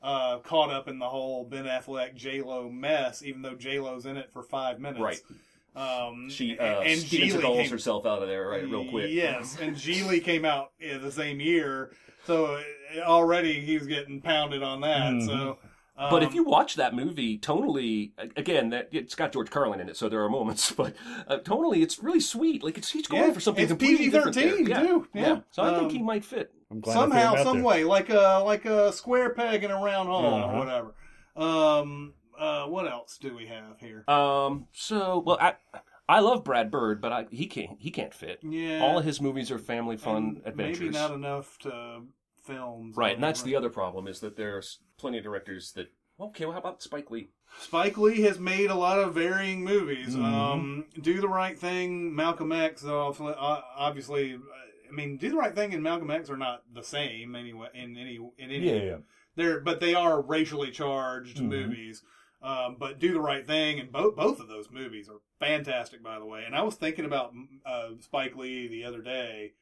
[0.01, 4.05] uh, caught up in the whole Ben Affleck J Lo mess, even though J Lo's
[4.05, 4.99] in it for five minutes.
[5.01, 5.21] Right.
[5.75, 9.09] Um, she uh, and Steven Geely Seagal's came- herself out of there right real quick.
[9.11, 11.91] Yes, and Gigli came out uh, the same year,
[12.25, 12.61] so
[13.01, 15.21] already he was getting pounded on that.
[15.23, 15.57] So,
[15.97, 19.89] um, But if you watch that movie tonally, again, that it's got George Carlin in
[19.89, 20.71] it, so there are moments.
[20.77, 20.93] But
[21.27, 22.63] uh, tonally, it's really sweet.
[22.63, 24.55] Like it's he's going Yeah, for something it's completely different there.
[24.57, 24.79] PG-13 Yeah.
[24.81, 25.39] too, yeah.
[25.51, 26.51] So I think Um, he might fit.
[26.69, 27.65] I'm glad I threw somehow, some there.
[27.65, 30.53] way, like a like a square peg in a round hole Uh-huh.
[30.53, 30.93] or whatever.
[31.35, 34.03] Um, uh, what else do we have here?
[34.09, 34.67] Um.
[34.73, 35.55] So, well, I
[36.07, 38.39] I love Brad Bird, but I he can't he can't fit.
[38.43, 38.79] Yeah.
[38.81, 40.79] All of his movies are family fun And adventures.
[40.81, 42.01] Maybe not enough to
[42.43, 42.95] films.
[42.97, 45.87] Right, and that's the other problem is that there's plenty of directors that.
[46.19, 47.29] Okay, well, how about Spike Lee?
[47.59, 50.15] Spike Lee has made a lot of varying movies.
[50.15, 50.23] Mm-hmm.
[50.25, 53.11] Um, Do the Right Thing, Malcolm X, uh,
[53.75, 54.35] obviously.
[54.35, 57.69] I mean, Do the Right Thing and Malcolm X are not the same anyway.
[57.73, 58.97] In any, in any, Yeah, yeah.
[59.35, 61.49] they're but they are racially charged Mm-hmm.
[61.49, 62.03] movies.
[62.43, 66.19] Um, but Do the Right Thing and both both of those movies are fantastic, by
[66.19, 66.43] the way.
[66.45, 67.33] And I was thinking about
[67.65, 69.53] uh, Spike Lee the other day,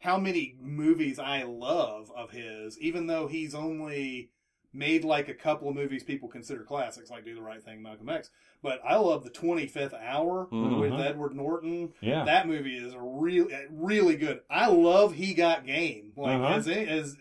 [0.00, 4.30] how many movies I love of his, even though he's only
[4.72, 8.08] made like a couple of movies people consider classics, like Do the Right Thing, Malcolm
[8.08, 8.30] X.
[8.62, 11.88] But I love the Twenty Fifth Hour with Edward Norton.
[11.88, 12.06] Mm-hmm.
[12.06, 12.24] Yeah.
[12.24, 14.40] that movie is a really really good.
[14.48, 16.12] I love He Got Game.
[16.16, 16.54] Like Uh-huh.
[16.54, 17.16] as, as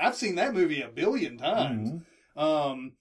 [0.00, 2.02] I've seen that movie a billion times.
[2.36, 2.92] Um,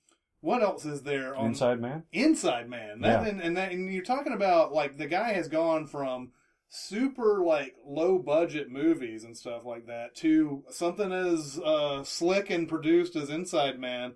[0.41, 2.03] what else is there on Inside Man.
[2.11, 3.01] Inside Man?
[3.01, 3.27] That, Yeah.
[3.29, 6.31] and, and that, and you're talking about like the guy has gone from
[6.69, 12.67] super like low budget movies and stuff like that to something as uh, slick and
[12.69, 14.13] produced as Inside Man.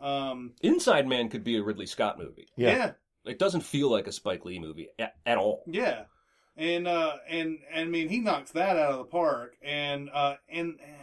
[0.00, 2.48] Um, Inside Man could be a Ridley Scott movie.
[2.56, 2.70] Yeah.
[2.76, 2.90] yeah,
[3.24, 5.62] It doesn't feel like a Spike Lee movie at, at all.
[5.66, 6.04] Yeah,
[6.56, 10.34] and uh, and and I mean he knocks that out of the park, and uh,
[10.48, 10.95] and eh,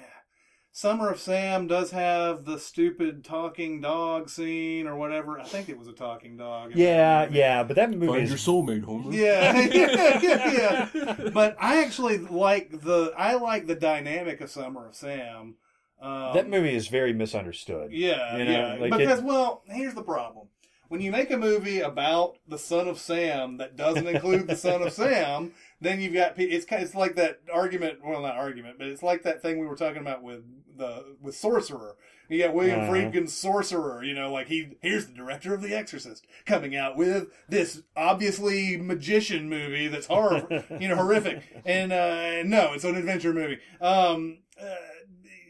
[0.76, 5.39] Summer of Sam does have the stupid talking dog scene or whatever.
[5.39, 6.71] I think it was a talking dog.
[6.74, 9.11] Yeah, yeah, but that movie is soulmate, Homer.
[9.13, 11.30] Yeah, yeah, yeah, yeah.
[11.34, 15.55] But I actually like the I like the dynamic of Summer of Sam.
[16.01, 17.91] Um, that movie is very misunderstood.
[17.91, 18.74] Yeah, You know, yeah.
[18.80, 20.47] like because it- well, here's the problem:
[20.88, 24.82] when you make a movie about the son of Sam that doesn't include the son
[24.82, 25.53] of Sam,
[25.84, 27.99] then you've got it's kind it's like that argument.
[28.03, 30.43] Well, not argument, but it's like that thing we were talking about with
[30.77, 31.95] the with Sorcerer.
[32.29, 32.91] You got William Uh-huh.
[32.91, 34.03] Friedkin's Sorcerer.
[34.03, 38.77] You know, like he here's the director of The Exorcist coming out with this obviously
[38.77, 40.47] magician movie that's horror,
[40.79, 41.43] you know, horrific.
[41.65, 43.59] And uh, no, it's an adventure movie.
[43.81, 44.65] Um, uh,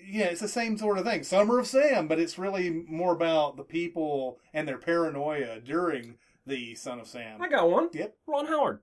[0.09, 1.23] yeah, it's the same sort of thing.
[1.23, 6.75] Summer of Sam, but it's really more about the people and their paranoia during the
[6.75, 7.41] Son of Sam.
[7.41, 7.89] I got one.
[7.93, 8.15] Yep.
[8.27, 8.79] Ron Howard.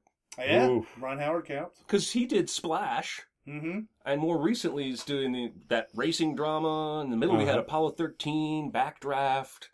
[0.46, 0.86] Yeah, Oof.
[1.00, 1.78] Ron Howard counts.
[1.80, 3.22] Because he did Splash.
[3.48, 3.80] Mm-hmm.
[4.04, 7.00] And more recently, he's doing the, that racing drama.
[7.02, 7.62] In the middle, we had Uh-huh.
[7.62, 9.68] Apollo 13, Backdraft.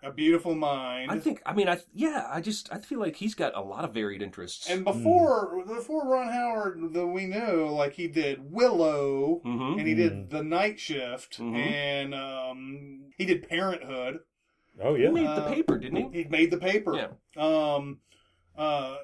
[0.00, 1.10] A Beautiful Mind.
[1.10, 3.84] I think, I mean, I yeah, I just, I feel like he's got a lot
[3.84, 4.70] of varied interests.
[4.70, 9.78] and before before Ron Howard, that we knew like he did Willow, Mhm.
[9.80, 11.56] and he did The Night Shift, Mhm.
[11.56, 14.20] and um, he did Parenthood.
[14.80, 16.22] Oh yeah, he made Uh, the paper, didn't he?
[16.22, 16.94] He made the paper.
[16.94, 17.08] Yeah.
[17.36, 17.98] Um,
[18.56, 18.98] uh,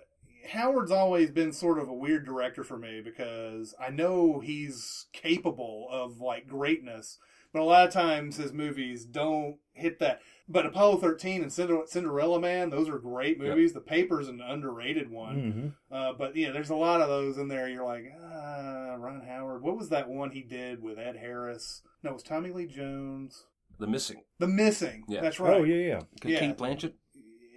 [0.50, 5.88] Howard's always been sort of a weird director for me because I know he's capable
[5.90, 7.18] of like greatness,
[7.52, 10.20] but a lot of times his movies don't hit that.
[10.46, 13.72] But Apollo 13 and Cinderella Man, those are great movies.
[13.72, 15.74] The Paper's an underrated one.
[15.90, 15.96] Mhm.
[15.96, 17.66] Uh, but yeah, there's a lot of those in there.
[17.68, 19.62] You're like, ah, Ron Howard.
[19.62, 21.80] What was that one he did with Ed Harris?
[22.02, 23.46] No, it was Tommy Lee Jones.
[23.78, 24.22] The Missing.
[24.38, 25.04] The Missing.
[25.08, 25.22] Yeah.
[25.22, 25.54] That's right.
[25.56, 26.00] Oh yeah, yeah.
[26.24, 26.38] Yeah.
[26.40, 26.92] Cate Blanchett.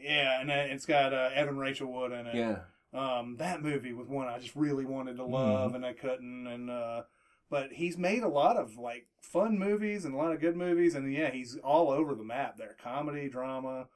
[0.02, 2.36] Yeah, and uh, it's got uh, Evan Rachel Wood in it.
[2.36, 2.60] Yeah.
[2.94, 6.48] Um, that movie was one I just really wanted to love, and I couldn't.
[6.48, 7.02] And uh,
[7.50, 10.96] but he's made a lot of like fun movies and a lot of good movies,
[10.96, 12.76] and yeah, he's all over the map there.
[12.82, 13.88] Comedy, drama.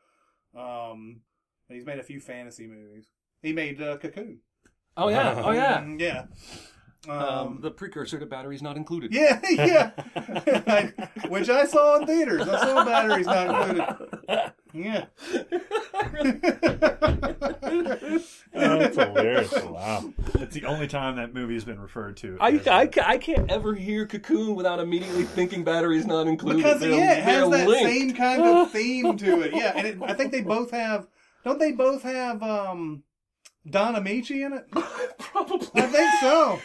[0.56, 1.22] Um,
[1.70, 3.08] and he's made a few fantasy movies.
[3.42, 4.40] He made uh, Cocoon.
[4.98, 5.42] Oh, yeah.
[5.44, 5.78] Oh, yeah.
[5.78, 6.26] Mm, yeah.
[7.10, 9.12] Um, Um, the precursor to Batteries Not Included.
[9.14, 9.90] yeah, yeah.
[11.30, 12.48] Which I saw in theaters.
[12.48, 14.52] I saw batteries not included.
[14.74, 15.06] Yeah.
[18.54, 19.52] Oh, that's hilarious.
[19.64, 20.14] Wow.
[20.34, 22.38] That's the only time that movie has been referred to.
[22.40, 26.58] I, I, I can't ever hear Cocoon without immediately thinking Batteries Not Included.
[26.58, 27.90] Because They're- yeah, it has that linked.
[27.90, 29.54] same kind of theme to it.
[29.54, 31.08] Yeah, and it, I think they both have.
[31.44, 33.04] Don't they both have um,
[33.70, 34.72] Don Ameche in it?
[35.20, 35.68] Probably.
[35.76, 36.60] I think so.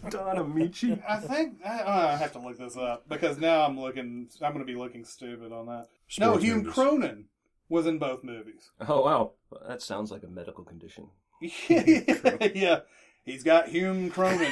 [0.10, 1.00] Don Ameche.
[1.08, 4.28] I think I, oh, I have to look this up because now I'm looking.
[4.42, 5.86] I'm going to be looking stupid on that.
[6.18, 6.74] no, Sports Hume movies.
[6.74, 7.24] Cronyn
[7.68, 8.70] was in both movies.
[8.88, 9.32] Oh, wow.
[9.68, 11.08] That sounds like a medical condition.
[11.68, 12.80] yeah,
[13.24, 14.50] he's got Hume Cronyn.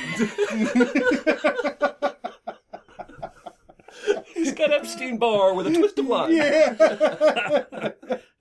[4.35, 6.37] He's got Epstein Barr with a twist of line.
[6.37, 7.93] yeah.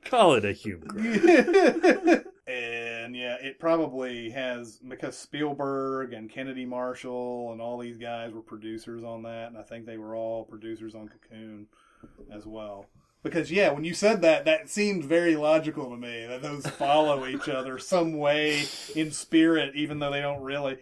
[0.03, 2.25] Call it a human.
[2.53, 8.41] And yeah, it probably has because Spielberg and Kennedy Marshall and all these guys were
[8.41, 11.67] producers on that, and I think they were all producers on Cocoon
[12.31, 12.85] as well.
[13.23, 17.25] Because yeah, when you said that, that seemed very logical to me that those follow
[17.25, 18.63] each other some way
[18.95, 20.77] in spirit, even though they don't really.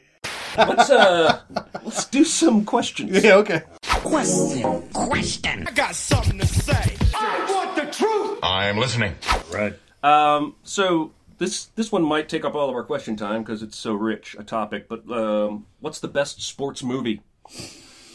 [0.57, 1.41] Let's uh,
[1.84, 3.24] let's do some questions.
[3.24, 3.61] Yeah, okay.
[3.84, 4.82] Question.
[4.93, 5.67] Question.
[5.67, 6.97] I got something to say.
[7.15, 8.39] I want the truth.
[8.43, 9.15] I am listening.
[9.53, 9.74] Right.
[10.03, 11.11] Um, so
[11.41, 14.35] this this one might take up all of our question time because it's so rich
[14.37, 14.87] a topic.
[14.87, 17.21] But um, what's the best sports movie?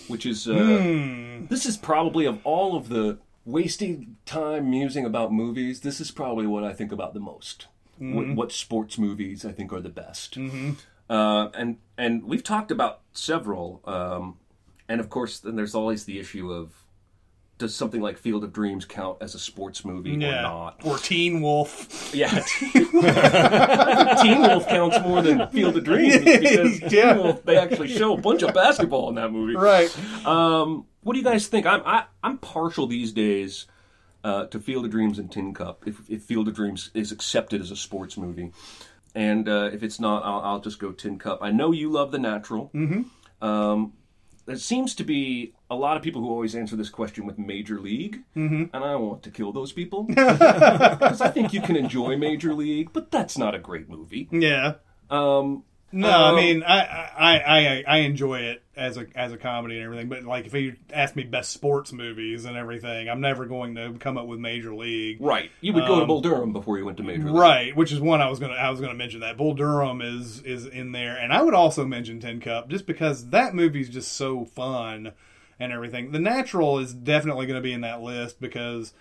[0.07, 1.47] Which is uh, Hmm.
[1.47, 5.81] this is probably of all of the wasting time musing about movies.
[5.81, 7.67] This is probably what I think about the most.
[7.99, 10.39] What, what sports movies I think are the best.
[11.11, 13.81] Uh, and and we've talked about several.
[13.85, 14.37] Um,
[14.89, 16.86] and of course, then there's always the issue of
[17.59, 20.43] does something like Field of Dreams count as a sports movie or Yeah.
[20.43, 20.81] not?
[20.85, 22.15] Or Teen Wolf.
[22.15, 22.29] Yeah,
[22.73, 26.89] Teen Wolf counts more than Field of Dreams because Yeah.
[27.15, 29.57] Teen Wolf they actually show a bunch of basketball in that movie.
[29.57, 29.91] Right.
[30.27, 31.67] Um, what do you guys think?
[31.67, 33.67] I'm I, I'm partial these days
[34.25, 35.85] uh, to Field of Dreams and Tin Cup.
[35.87, 38.53] If, if Field of Dreams is accepted as a sports movie,
[39.15, 41.39] and uh, if it's not, I'll, I'll just go Tin Cup.
[41.43, 42.71] I know you love The Natural.
[42.75, 43.45] Mm-hmm.
[43.47, 43.93] Um,
[44.47, 47.81] there seems to be a lot of people who always answer this question with Major
[47.81, 48.75] League, mm-hmm.
[48.75, 52.93] and I want to kill those people because I think you can enjoy Major League,
[52.93, 54.29] but that's not a great movie.
[54.31, 54.75] Yeah.
[55.11, 59.77] Um, No, I mean, I, I, I, I enjoy it as a as a comedy
[59.77, 60.09] and everything.
[60.09, 63.95] But like, if you ask me best sports movies and everything, I'm never going to
[63.99, 65.19] come up with Major League.
[65.21, 67.35] right, you would go to Bull Durham before you went to Major League.
[67.35, 70.41] Right, which is one I was gonna I was gonna mention that Bull Durham is
[70.43, 74.13] is in there, and I would also mention Tin Cup just because that movie's just
[74.13, 75.13] so fun
[75.59, 76.13] and everything.
[76.13, 78.93] The Natural is definitely going to be in that list because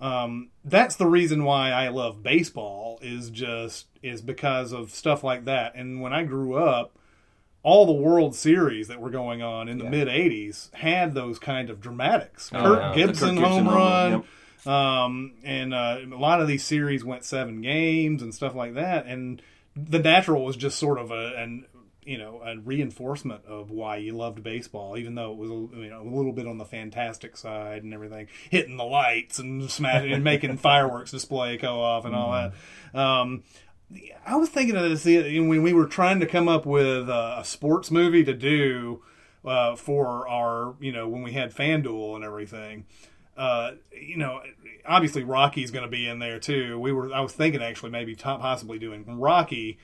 [0.00, 5.44] um, that's the reason why I love baseball is just is because of stuff like
[5.44, 5.74] that.
[5.74, 6.98] And when I grew up,
[7.62, 11.70] all the World Series that were going on in the mid '80s had those kind
[11.70, 12.50] of dramatics.
[12.52, 14.12] Oh, Kurt, yeah, the Kirk Gibson Gibson home home run, run.
[14.12, 14.24] yep.
[14.66, 19.06] Um, and uh, a lot of these series went seven games and stuff like that.
[19.06, 19.42] And
[19.74, 21.66] the natural was just sort of a an
[22.04, 25.90] you know a reinforcement of why you loved baseball, even though it was a, you
[25.90, 30.12] know a little bit on the fantastic side and everything, hitting the lights and smashing
[30.12, 32.98] and making fireworks display go off and all that.
[32.98, 33.44] Um,
[34.26, 37.90] I was thinking of this when we were trying to come up with a, sports
[37.90, 39.02] movie to do
[39.44, 42.86] uh, for our, you know, when we had FanDuel and everything.
[43.36, 44.40] Uh, you know,
[44.86, 46.78] obviously Rocky's going to be in there too.
[46.78, 49.78] We were, I was thinking actually maybe top, possibly doing Rocky,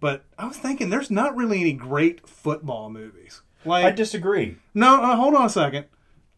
[0.00, 3.42] but I was thinking there's not really any great football movies.
[3.64, 4.56] Like, I disagree.
[4.74, 5.86] no, uh, hold on a second.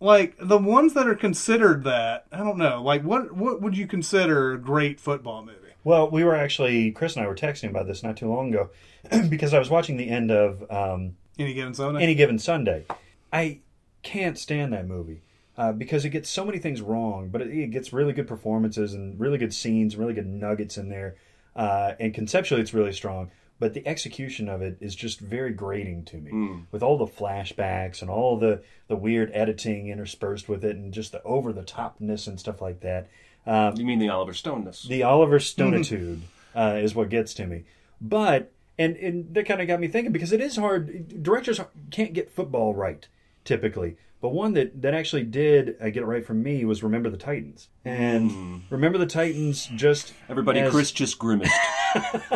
[0.00, 2.82] Like the ones that are considered that, I don't know.
[2.82, 5.63] Like what what would you consider a great football movie?
[5.84, 8.70] Well, we were actually Chris and I were texting about this not too long ago
[9.28, 12.02] because I was watching the end of um, Any given Sunday?
[12.02, 12.84] Any Given Sunday.
[13.32, 13.58] I
[14.02, 15.20] can't stand that movie
[15.56, 18.94] uh, because it gets so many things wrong, but it, it gets really good performances
[18.94, 21.16] and really good scenes, really good nuggets in there,
[21.54, 23.30] uh, and conceptually it's really strong.
[23.60, 26.30] But the execution of it is just very grating to me,
[26.72, 31.12] with all the flashbacks and all the the weird editing interspersed with it, and just
[31.12, 33.08] the over the topness and stuff like that.
[33.46, 34.82] Um, You mean the Oliver Stoneness?
[34.84, 36.22] the Oliver Stonitude
[36.54, 37.64] uh, is what gets to me.
[38.00, 41.22] But and and that kind of got me thinking because it is hard.
[41.22, 43.06] Directors can't get football right
[43.44, 47.08] typically, but one that that actually did uh, get it right for me was Remember
[47.10, 47.68] the Titans.
[47.84, 51.52] And Remember the Titans just Everybody, as- Chris just grimaced.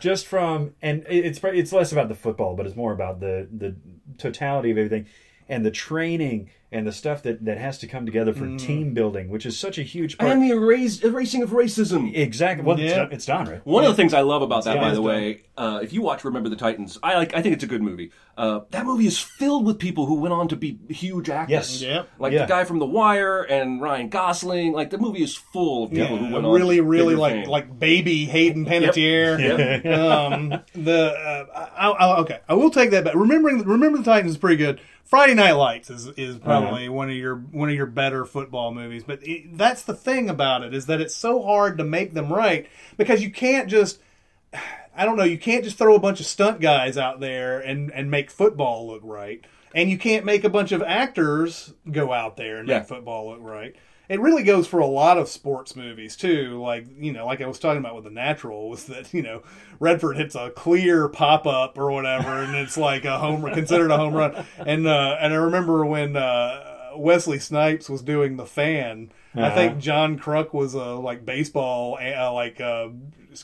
[0.00, 3.76] just from and it's it's less about the football, but it's more about the the
[4.18, 5.06] totality of everything
[5.48, 9.28] and the training and the stuff that that has to come together for team building,
[9.28, 10.30] which is such a huge part.
[10.30, 12.14] and the erase, erasing of racism.
[12.14, 12.64] exactly.
[12.64, 12.96] Well, it's Yeah.
[12.98, 13.66] done- it's done right.
[13.66, 15.92] One of the things I love about that, Yeah, by it's the way, uh, if
[15.92, 17.34] you watch Remember the Titans, I like.
[17.36, 18.10] I think it's a good movie.
[18.38, 21.50] Uh, that movie is filled with people who went on to be huge actors.
[21.52, 21.82] Yes.
[21.82, 22.08] Yep.
[22.18, 22.42] Like Yeah.
[22.46, 24.72] the guy from The Wire and Ryan Gosling.
[24.72, 26.52] Like the movie is full of people who went on.
[26.54, 27.48] really, to really bigger like fame.
[27.48, 29.84] like baby Hayden Panettiere.
[29.98, 33.14] um, the uh, I, I, okay, I will take that back.
[33.14, 34.80] Remembering, remember the Titans is pretty good.
[35.04, 39.04] Friday Night Lights is is probably one of your one of your better football movies.
[39.04, 42.32] But it, that's the thing about it is that it's so hard to make them
[42.32, 44.00] right because you can't just.
[44.96, 45.24] I don't know.
[45.24, 48.88] You can't just throw a bunch of stunt guys out there and, and make football
[48.88, 49.42] look right,
[49.74, 52.78] and you can't make a bunch of actors go out there and Yeah.
[52.78, 53.76] make football look right.
[54.10, 56.60] It really goes for a lot of sports movies too.
[56.60, 59.42] Like you know, like I was talking about with the Natural, was that you know
[59.78, 63.96] Redford hits a clear pop up or whatever, and it's like a home considered a
[63.96, 64.44] home run.
[64.58, 69.12] And uh, and I remember when uh, Wesley Snipes was doing the fan.
[69.32, 72.88] I think John Kruk was a like baseball uh, like uh,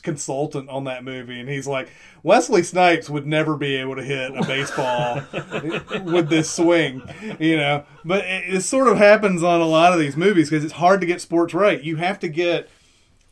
[0.01, 1.89] consultant on that movie, and he's like,
[2.23, 5.21] Wesley Snipes would never be able to hit a baseball
[6.03, 7.01] with this swing,
[7.39, 7.83] you know.
[8.05, 11.01] But it, it sort of happens on a lot of these movies because it's hard
[11.01, 11.81] to get sports right.
[11.81, 12.69] You have to get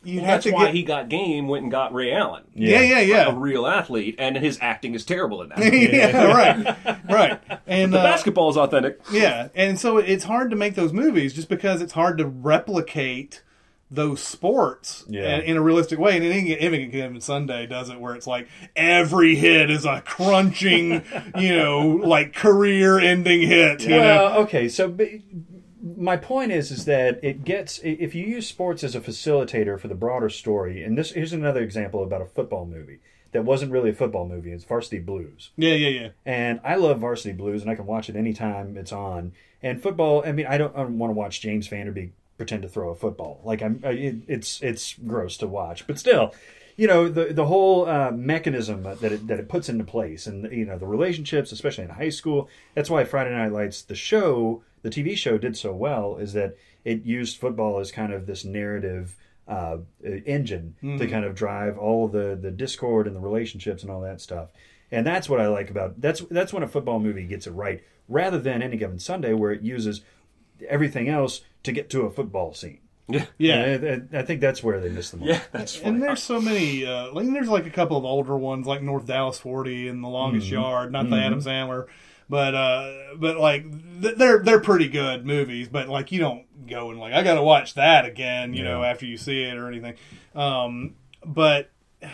[0.02, 2.44] you Well, have that's to why get he got game, went and got Ray Allen.
[2.54, 5.58] yeah yeah yeah A real athlete, and his acting is terrible in that.
[5.72, 9.00] yeah right right and the uh, basketball is authentic.
[9.10, 13.42] Yeah, and so it's hard to make those movies just because it's hard to replicate
[13.90, 15.36] those sports Yeah.
[15.36, 16.16] in, in a realistic way.
[16.16, 21.02] And even Given Sunday does it where it's like every hit is a crunching,
[21.38, 23.82] you know, like career-ending hit.
[23.82, 24.96] You know, okay, so
[25.96, 29.86] my point is is that it gets if you use sports as a facilitator for
[29.88, 32.98] the broader story, and this here's another example about a football movie
[33.32, 34.50] that wasn't really a football movie.
[34.50, 35.50] It's Varsity Blues.
[35.56, 36.08] yeah, yeah, yeah.
[36.24, 39.32] And I love Varsity Blues, and I can watch it anytime it's on.
[39.62, 42.12] And football, I mean, I don't, I don't want to watch James Van Der Beek
[42.36, 43.40] pretend to throw a football.
[43.44, 46.34] Like I'm, it, it's it's gross to watch, but still,
[46.76, 50.50] you know, the the whole uh, mechanism that it that it puts into place, and
[50.52, 52.48] you know, the relationships, especially in high school.
[52.74, 56.56] That's why Friday Night Lights, the show, the TV show, did so well, is that
[56.84, 59.16] it used football as kind of this narrative
[59.48, 59.78] uh,
[60.26, 64.20] engine to kind of drive all the the discord and the relationships and all that
[64.20, 64.50] stuff.
[64.92, 67.82] And that's what I like about that's that's when a football movie gets it right,
[68.08, 70.02] rather than any given Sunday where it uses
[70.68, 72.80] everything else to get to a football scene.
[73.08, 73.62] Yeah, Yeah.
[73.62, 75.30] And I, I think that's where they miss the mark.
[75.30, 75.88] yeah, that's funny.
[75.94, 79.06] And there's so many, uh, like there's like a couple of older ones, like North
[79.06, 81.86] Dallas 40 and The Longest Yard, not the Adam Sandler,
[82.28, 83.62] but uh, but like
[84.02, 85.68] th- they're they're pretty good movies.
[85.68, 88.82] But like you don't go and like I got to watch that again, you know,
[88.82, 89.94] after you see it or anything.
[90.34, 91.70] Um, but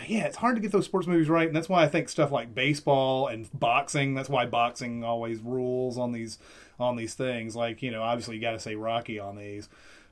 [0.07, 2.31] yeah, it's hard to get those sports movies right, and that's why I think stuff
[2.31, 4.15] like baseball and boxing.
[4.15, 6.39] That's why boxing always rules on these
[6.83, 7.57] on these things.
[7.57, 9.69] Like you know, obviously you got to say Rocky on these.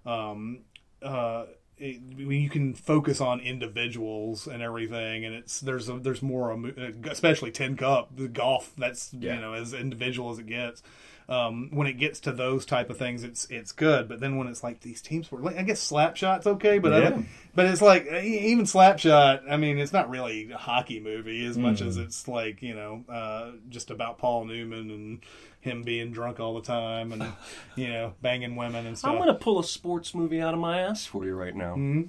[0.07, 0.61] Um,
[1.03, 1.47] uh,
[1.79, 6.57] it, you can focus on individuals and everything, and it's there's a, there's more,
[7.05, 8.73] especially Tin Cup, the golf.
[8.77, 10.83] That's you know as individual as it gets.
[11.29, 14.09] Um, when it gets to those type of things, it's it's good.
[14.09, 17.23] But then when it's like these teams were, like, I guess Slapshot's okay, but Yeah.
[17.55, 19.49] but it's like even Slapshot.
[19.49, 23.05] I mean, it's not really a hockey movie as much as it's like you know
[23.09, 25.21] uh, just about Paul Newman and
[25.61, 27.23] him being drunk all the time and
[27.77, 29.11] you know banging women and stuff.
[29.11, 31.73] I'm going to pull a sports movie out of my ass for you right now.
[31.75, 32.03] Mm-hmm.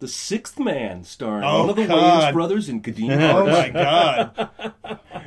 [0.00, 1.94] The Sixth Man, starring Oh, one of the God.
[1.94, 4.72] Williams brothers and Kadeem Oh my god!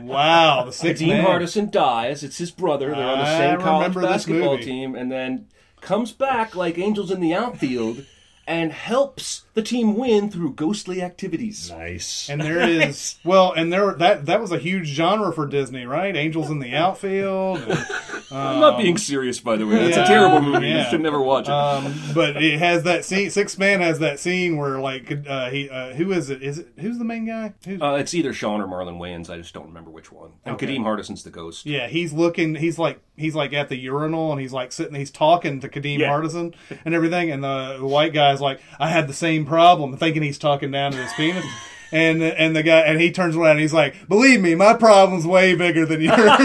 [0.02, 1.26] Wow, the six Kadeem man.
[1.26, 2.24] Hardison dies.
[2.24, 2.88] It's his brother.
[2.88, 5.48] They're on the I same college remember basketball team, and then
[5.80, 8.06] comes back like angels in the outfield
[8.48, 11.72] and helps the team win through ghostly activities.
[11.72, 12.30] Nice.
[12.30, 16.16] And there is well, and there that that was a huge genre for Disney, right?
[16.16, 17.60] Angels in the outfield.
[17.60, 17.72] and,
[18.32, 19.78] I'm not being serious, by the way.
[19.86, 20.68] That's yeah, a terrible movie.
[20.68, 20.84] yeah.
[20.84, 21.52] You should never watch it.
[21.52, 23.30] um, but it has that scene.
[23.30, 26.42] Six Man has that scene where like uh, he uh, who is it?
[26.44, 27.54] Is it who's the main guy?
[27.66, 29.30] Who's, uh, it's either Sean or Marlon Wayans.
[29.30, 30.32] I just don't remember which one.
[30.44, 30.68] And Okay.
[30.68, 31.66] Kadeem Hardison's the ghost.
[31.66, 32.56] Yeah, he's looking.
[32.56, 34.96] He's like he's like at the urinal, and he's like sitting.
[34.96, 36.10] He's talking to Kadeem Yeah.
[36.10, 37.32] Hardison and everything.
[37.32, 40.92] And the, the white guy's like, "I had the same problem," thinking he's talking down
[40.92, 41.46] to his penis.
[41.92, 45.26] And and the guy and he turns around and he's like, "Believe me, my problem's
[45.26, 46.44] way bigger than yours." that's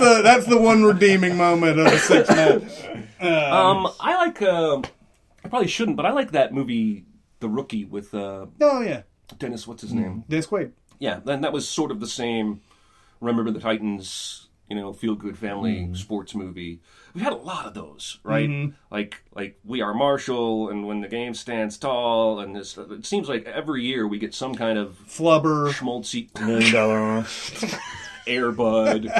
[0.00, 2.62] a that's the one redeeming moment of the six man.
[3.20, 4.40] Um, I like.
[4.40, 4.82] Uh,
[5.44, 7.04] I probably shouldn't, but I like that movie,
[7.40, 9.02] The Rookie, with uh, Oh yeah,
[9.38, 9.66] Dennis.
[9.66, 10.24] What's his name?
[10.28, 10.72] Dennis Quaid.
[10.98, 12.60] Yeah, and that was sort of the same.
[13.20, 16.80] Remember the Titans, you know, feel good family sports movie.
[17.14, 18.48] We've had a lot of those, right?
[18.48, 18.74] Mm-hmm.
[18.90, 22.76] Like like We Are Marshall, and When the Game Stands Tall, and this.
[22.78, 25.70] It seems like every year we get some kind of Flubber.
[25.72, 27.26] schmaltzy Million dollar arm.
[28.24, 29.18] Air Bud, I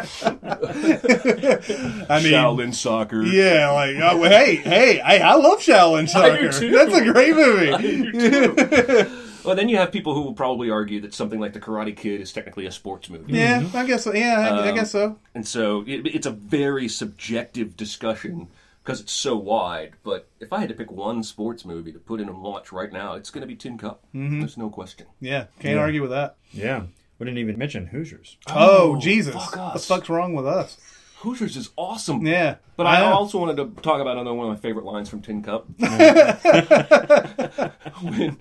[2.22, 3.22] mean, Shaolin Soccer.
[3.24, 6.53] yeah, like oh, hey, hey, hey, I love Shaolin Soccer.
[6.53, 6.70] too.
[6.70, 9.22] That's a great movie.
[9.45, 12.20] Well, then you have people who will probably argue that something like The Karate Kid
[12.20, 13.32] is technically a sports movie.
[13.32, 14.05] Yeah, I guess.
[14.05, 14.12] So.
[14.14, 15.18] Yeah, I, I Um, guess so.
[15.34, 18.49] And so it, it's a very subjective discussion
[18.84, 19.93] because it's so wide.
[20.05, 22.93] But if I had to pick one sports movie to put in and watch right
[22.93, 24.05] now, it's going to be Tin Cup.
[24.14, 25.07] There's no question.
[25.20, 26.36] Yeah, can't argue with that.
[26.53, 26.84] Yeah.
[27.18, 28.36] We didn't even mention Hoosiers.
[28.49, 29.32] Oh, Jesus!
[29.34, 30.76] fuck What the fuck's wrong with us?
[31.23, 32.27] Hoosiers is awesome.
[32.27, 33.12] Yeah, But I know.
[33.12, 35.66] also wanted to talk about another one of my favorite lines from Tin Cup.
[38.03, 38.39] when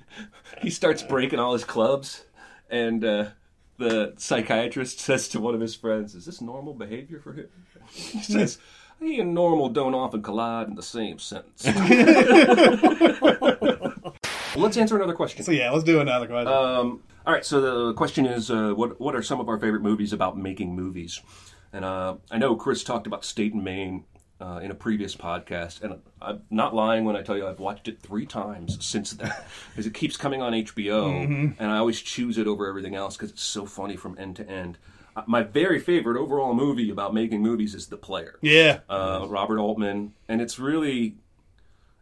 [0.61, 2.25] he starts breaking all his clubs,
[2.71, 3.25] and uh,
[3.77, 7.49] the psychiatrist says to one of his friends, "Is this normal behavior for him?"
[7.91, 8.57] He says,
[8.99, 11.63] "He and normal don't often collide in the same sentence."
[14.55, 15.43] let's answer another question.
[15.43, 16.51] So yeah, let's do another question.
[16.51, 19.83] Um, all right, so the question is, uh, what what are some of our favorite
[19.83, 21.21] movies about making movies?
[21.73, 24.03] And uh, I know Chris talked about State and Main
[24.41, 27.87] uh, in a previous podcast, and I'm not lying when I tell you I've watched
[27.87, 29.31] it three times since then,
[29.69, 33.31] because it keeps coming on HBO, and I always choose it over everything else because
[33.31, 34.77] it's so funny from end to end.
[35.15, 39.59] Uh, my very favorite overall movie about making movies is The Player yeah, uh, Robert
[39.59, 41.15] Altman, and it's really,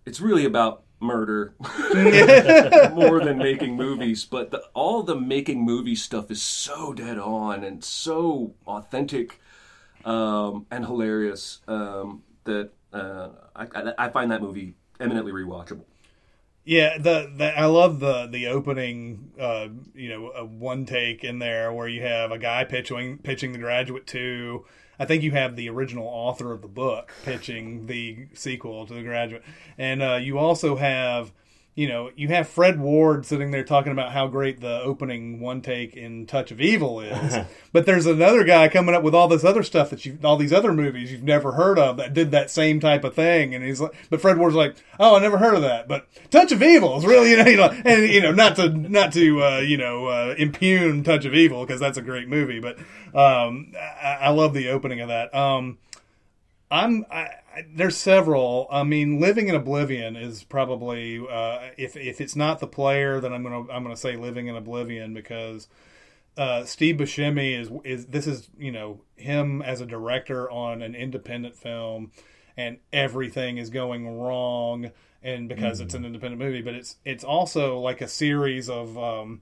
[0.05, 1.53] it's really about murder
[2.93, 4.26] more than making movies.
[4.26, 9.39] But the, all the making movie stuff is so dead on and so authentic
[10.06, 15.84] um, and hilarious um, that uh, I, I, find that movie eminently rewatchable.
[16.64, 21.72] Yeah, the, the I love the the opening, uh, you know, one take in there
[21.74, 24.66] where you have a guy pitching pitching The Graduate two.
[25.00, 29.04] I think you have the original author of the book pitching the sequel to The
[29.04, 29.43] Graduate,
[29.78, 31.32] and uh, you also have
[31.80, 35.62] you know, you have Fred Ward sitting there talking about how great the opening one
[35.62, 37.38] take in Touch of Evil is,
[37.72, 40.52] but there's another guy coming up with all this other stuff that you, all these
[40.52, 43.80] other movies you've never heard of that did that same type of thing, and he's
[43.80, 46.98] like, but Fred Ward's like, oh, I never heard of that, but Touch of Evil
[46.98, 49.78] is really, you know, you know and you know, not to not to uh, you
[49.78, 52.78] know uh, impugn Touch of Evil because that's a great movie, but
[53.16, 55.34] um, I, I love the opening of that.
[55.34, 55.78] Um,
[56.70, 58.68] I'm I, I, there's several.
[58.72, 63.34] I mean, living in oblivion is probably uh, if if it's not the player, then
[63.34, 65.68] I'm gonna I'm gonna say living in oblivion because
[66.38, 70.95] uh, Steve Buscemi is is this is you know him as a director on an
[70.95, 72.12] independent film,
[72.55, 74.91] and everything is going wrong,
[75.22, 75.86] and because mm.
[75.86, 78.97] it's an independent movie, but it's it's also like a series of.
[78.97, 79.41] Um,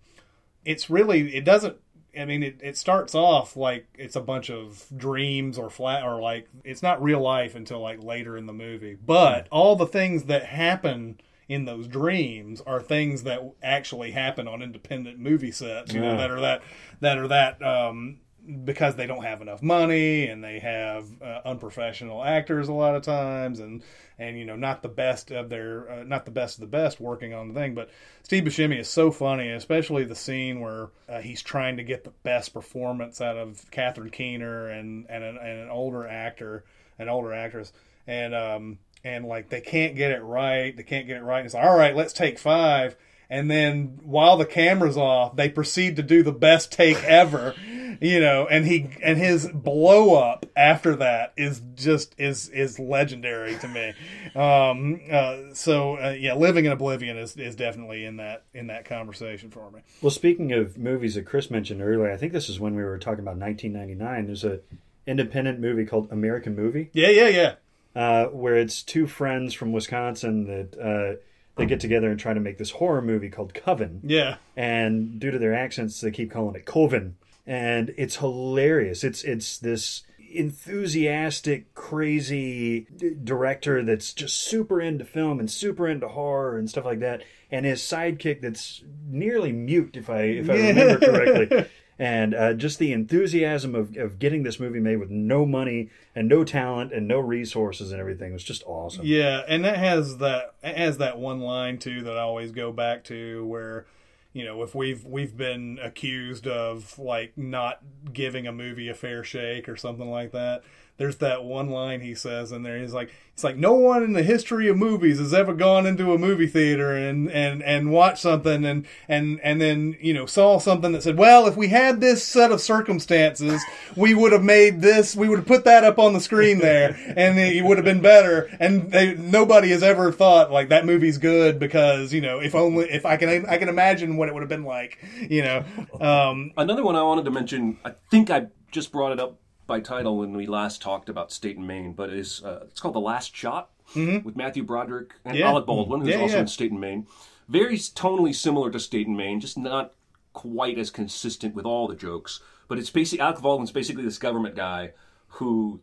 [0.66, 1.78] it's really it doesn't
[2.18, 6.20] I mean, it, it starts off like it's a bunch of dreams or flat or
[6.20, 8.96] like it's not real life until like later in the movie.
[8.96, 9.48] But mm.
[9.52, 15.20] all the things that happen in those dreams are things that actually happen on independent
[15.20, 15.94] movie sets.
[15.94, 16.12] You yeah.
[16.12, 16.62] know that are that
[17.00, 18.20] that are that um,
[18.64, 23.02] because they don't have enough money and they have uh, unprofessional actors a lot of
[23.02, 23.84] times and
[24.18, 27.00] and you know not the best of their uh, not the best of the best
[27.00, 27.76] working on the thing.
[27.76, 27.90] But
[28.24, 32.14] Steve Buscemi is so funny especially the scene where uh, he's trying to get the
[32.24, 36.64] best performance out of Catherine Keener and and an, and an older actor
[37.00, 37.74] an older actress.
[38.06, 40.76] And um and like they can't get it right.
[40.76, 41.40] They can't get it right.
[41.40, 42.96] And it's like all right let's take five
[43.30, 47.56] and then while the camera's off, they proceed to do the best take ever,
[48.00, 53.56] you know, and he and his blow up after that is just is is legendary
[53.58, 53.94] to me.
[54.40, 58.86] Um, uh, so uh, yeah, living in oblivion is, is definitely in that in that
[58.86, 59.82] conversation for me.
[60.02, 62.98] Well, speaking of movies that Chris mentioned earlier, I think this is when we were
[62.98, 64.26] talking about 1999.
[64.26, 64.60] There's a
[65.06, 66.90] independent movie called American Movie.
[66.94, 67.54] Yeah, yeah, yeah.
[67.96, 71.20] Uh, where it's two friends from Wisconsin that uh,
[71.58, 74.02] they get together and try to make this horror movie called Coven.
[74.04, 74.38] Yeah.
[74.56, 77.16] And due to their accents, they keep calling it Coven.
[77.46, 79.04] And it's hilarious.
[79.04, 82.88] It's it's this enthusiastic, crazy
[83.24, 87.24] director that's just super into film and super into horror and stuff like that.
[87.50, 91.66] And his sidekick that's nearly mute, if I if I remember correctly.
[92.00, 96.28] And uh, just the enthusiasm of, of getting this movie made with no money and
[96.28, 99.06] no talent and no resources and everything was just awesome.
[99.06, 102.72] Yeah, and that has that it has that one line too that I always go
[102.72, 103.86] back to where
[104.34, 107.82] you know if we've we've been accused of like not
[108.14, 110.64] giving a movie a fair shake or something like that
[110.98, 112.80] there's that one line he says in there.
[112.80, 116.12] He's like, it's like no one in the history of movies has ever gone into
[116.12, 120.58] a movie theater and and and watched something and and and then you know saw
[120.58, 123.62] something that said, well, if we had this set of circumstances,
[123.96, 126.98] we would have made this, we would have put that up on the screen there,
[127.16, 128.50] and it would have been better.
[128.60, 132.90] And they, nobody has ever thought like that movie's good because you know if only
[132.90, 134.98] if I can I can imagine what it would have been like.
[135.30, 135.66] You know,
[136.02, 137.78] um, another one I wanted to mention.
[137.86, 141.58] I think I just brought it up by title when we last talked about State
[141.58, 144.26] and Main, but is uh, it's called The Last Shot mm-hmm.
[144.26, 145.50] with Matthew Broderick and yeah.
[145.50, 146.42] Alec Baldwin, who's yeah, also yeah.
[146.42, 147.06] in State and Main.
[147.48, 149.94] Very tonally similar to State and Main, just not
[150.34, 152.40] quite as consistent with all the jokes.
[152.68, 154.94] But it's basically Alec Baldwin's basically this government guy
[155.28, 155.82] who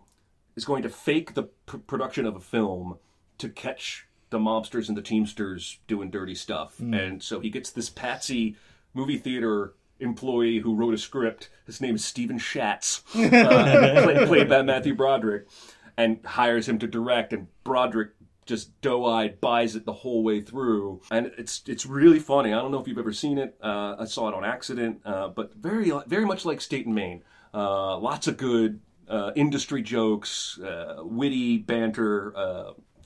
[0.57, 2.99] is going to fake the pr- production of a film
[3.39, 6.99] to catch the mobsters and the teamsters doing dirty stuff, mm.
[6.99, 8.57] and so he gets this patsy
[8.93, 11.51] movie theater employee who wrote a script.
[11.67, 15.47] His name is Stephen Schatz, uh, played, played by Matthew Broderick,
[15.97, 17.33] and hires him to direct.
[17.33, 18.11] And Broderick
[18.47, 22.53] just doe-eyed buys it the whole way through, and it's it's really funny.
[22.53, 23.57] I don't know if you've ever seen it.
[23.63, 27.23] Uh, I saw it on accident, uh, but very very much like State and Main
[27.55, 32.35] Uh, lots of good uh, industry jokes, uh, witty banter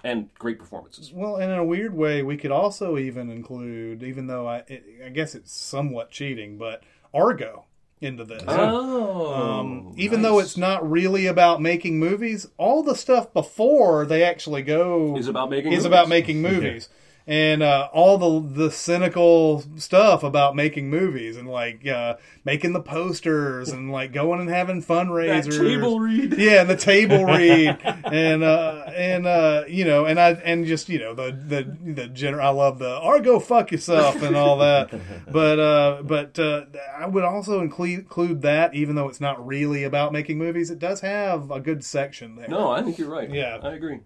[0.05, 1.13] and great performances.
[1.13, 4.85] Well, and in a weird way, we could also even include, even though I, it,
[5.05, 6.83] I guess it's somewhat cheating, but
[7.13, 7.65] Argo
[8.01, 8.43] into this.
[8.47, 10.31] Oh, um, even nice.
[10.31, 15.29] though it's not really about making movies, all the stuff before they actually go is
[15.29, 15.87] about making is movies.
[15.87, 16.89] about making movies
[17.29, 22.81] and uh, all the the cynical stuff about making movies and like uh, making the
[22.81, 25.59] posters and like going and having fundraisers.
[25.59, 30.19] That table read, yeah, and the table read, and uh, and uh, you know, and
[30.19, 32.47] I and just you know the the the general.
[32.47, 34.91] I love the Argo fuck yourself and all that.
[35.31, 36.65] but uh, but uh,
[36.97, 40.79] I would also include include that, even though it's not really about making movies, it
[40.79, 42.49] does have a good section there.
[42.49, 43.31] No, I think you're right.
[43.31, 43.59] Yeah.
[43.63, 44.01] I agree.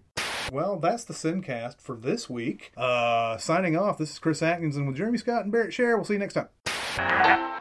[0.53, 2.71] Well, that's the Sincast for this week.
[2.77, 3.97] Uh, signing off.
[3.97, 5.97] This is Chris Atkinson with Jeremy Scott and Barrett Share.
[5.97, 6.47] We'll see you next time.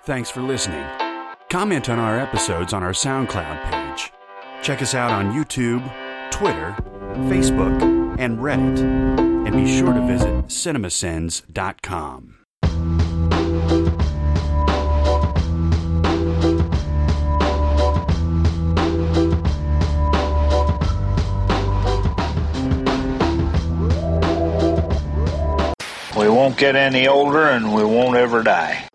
[0.05, 0.84] Thanks for listening.
[1.49, 4.12] Comment on our episodes on our SoundCloud page.
[4.62, 5.82] Check us out on YouTube,
[6.30, 6.76] Twitter,
[7.30, 7.80] Facebook,
[8.18, 8.78] and Reddit.
[9.47, 12.41] And be sure to visit cinemasins.com.
[26.16, 28.86] We won't get any older and we won't ever die.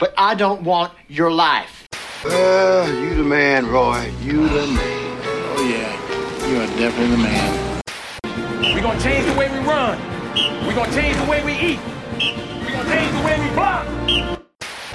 [0.00, 1.88] But I don't want your life.
[2.24, 4.10] Uh, you the man, Roy.
[4.20, 5.20] You the man.
[5.22, 6.48] Oh, yeah.
[6.48, 7.80] You are definitely the man.
[8.74, 9.98] We're gonna change the way we run.
[10.66, 11.80] We're gonna change the way we eat.
[12.18, 13.86] We're gonna change the way we block.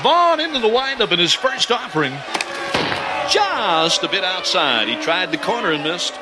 [0.02, 2.12] Vaughn into the windup in his first offering.
[3.30, 4.90] Just a bit outside.
[4.90, 6.14] He tried the corner and missed.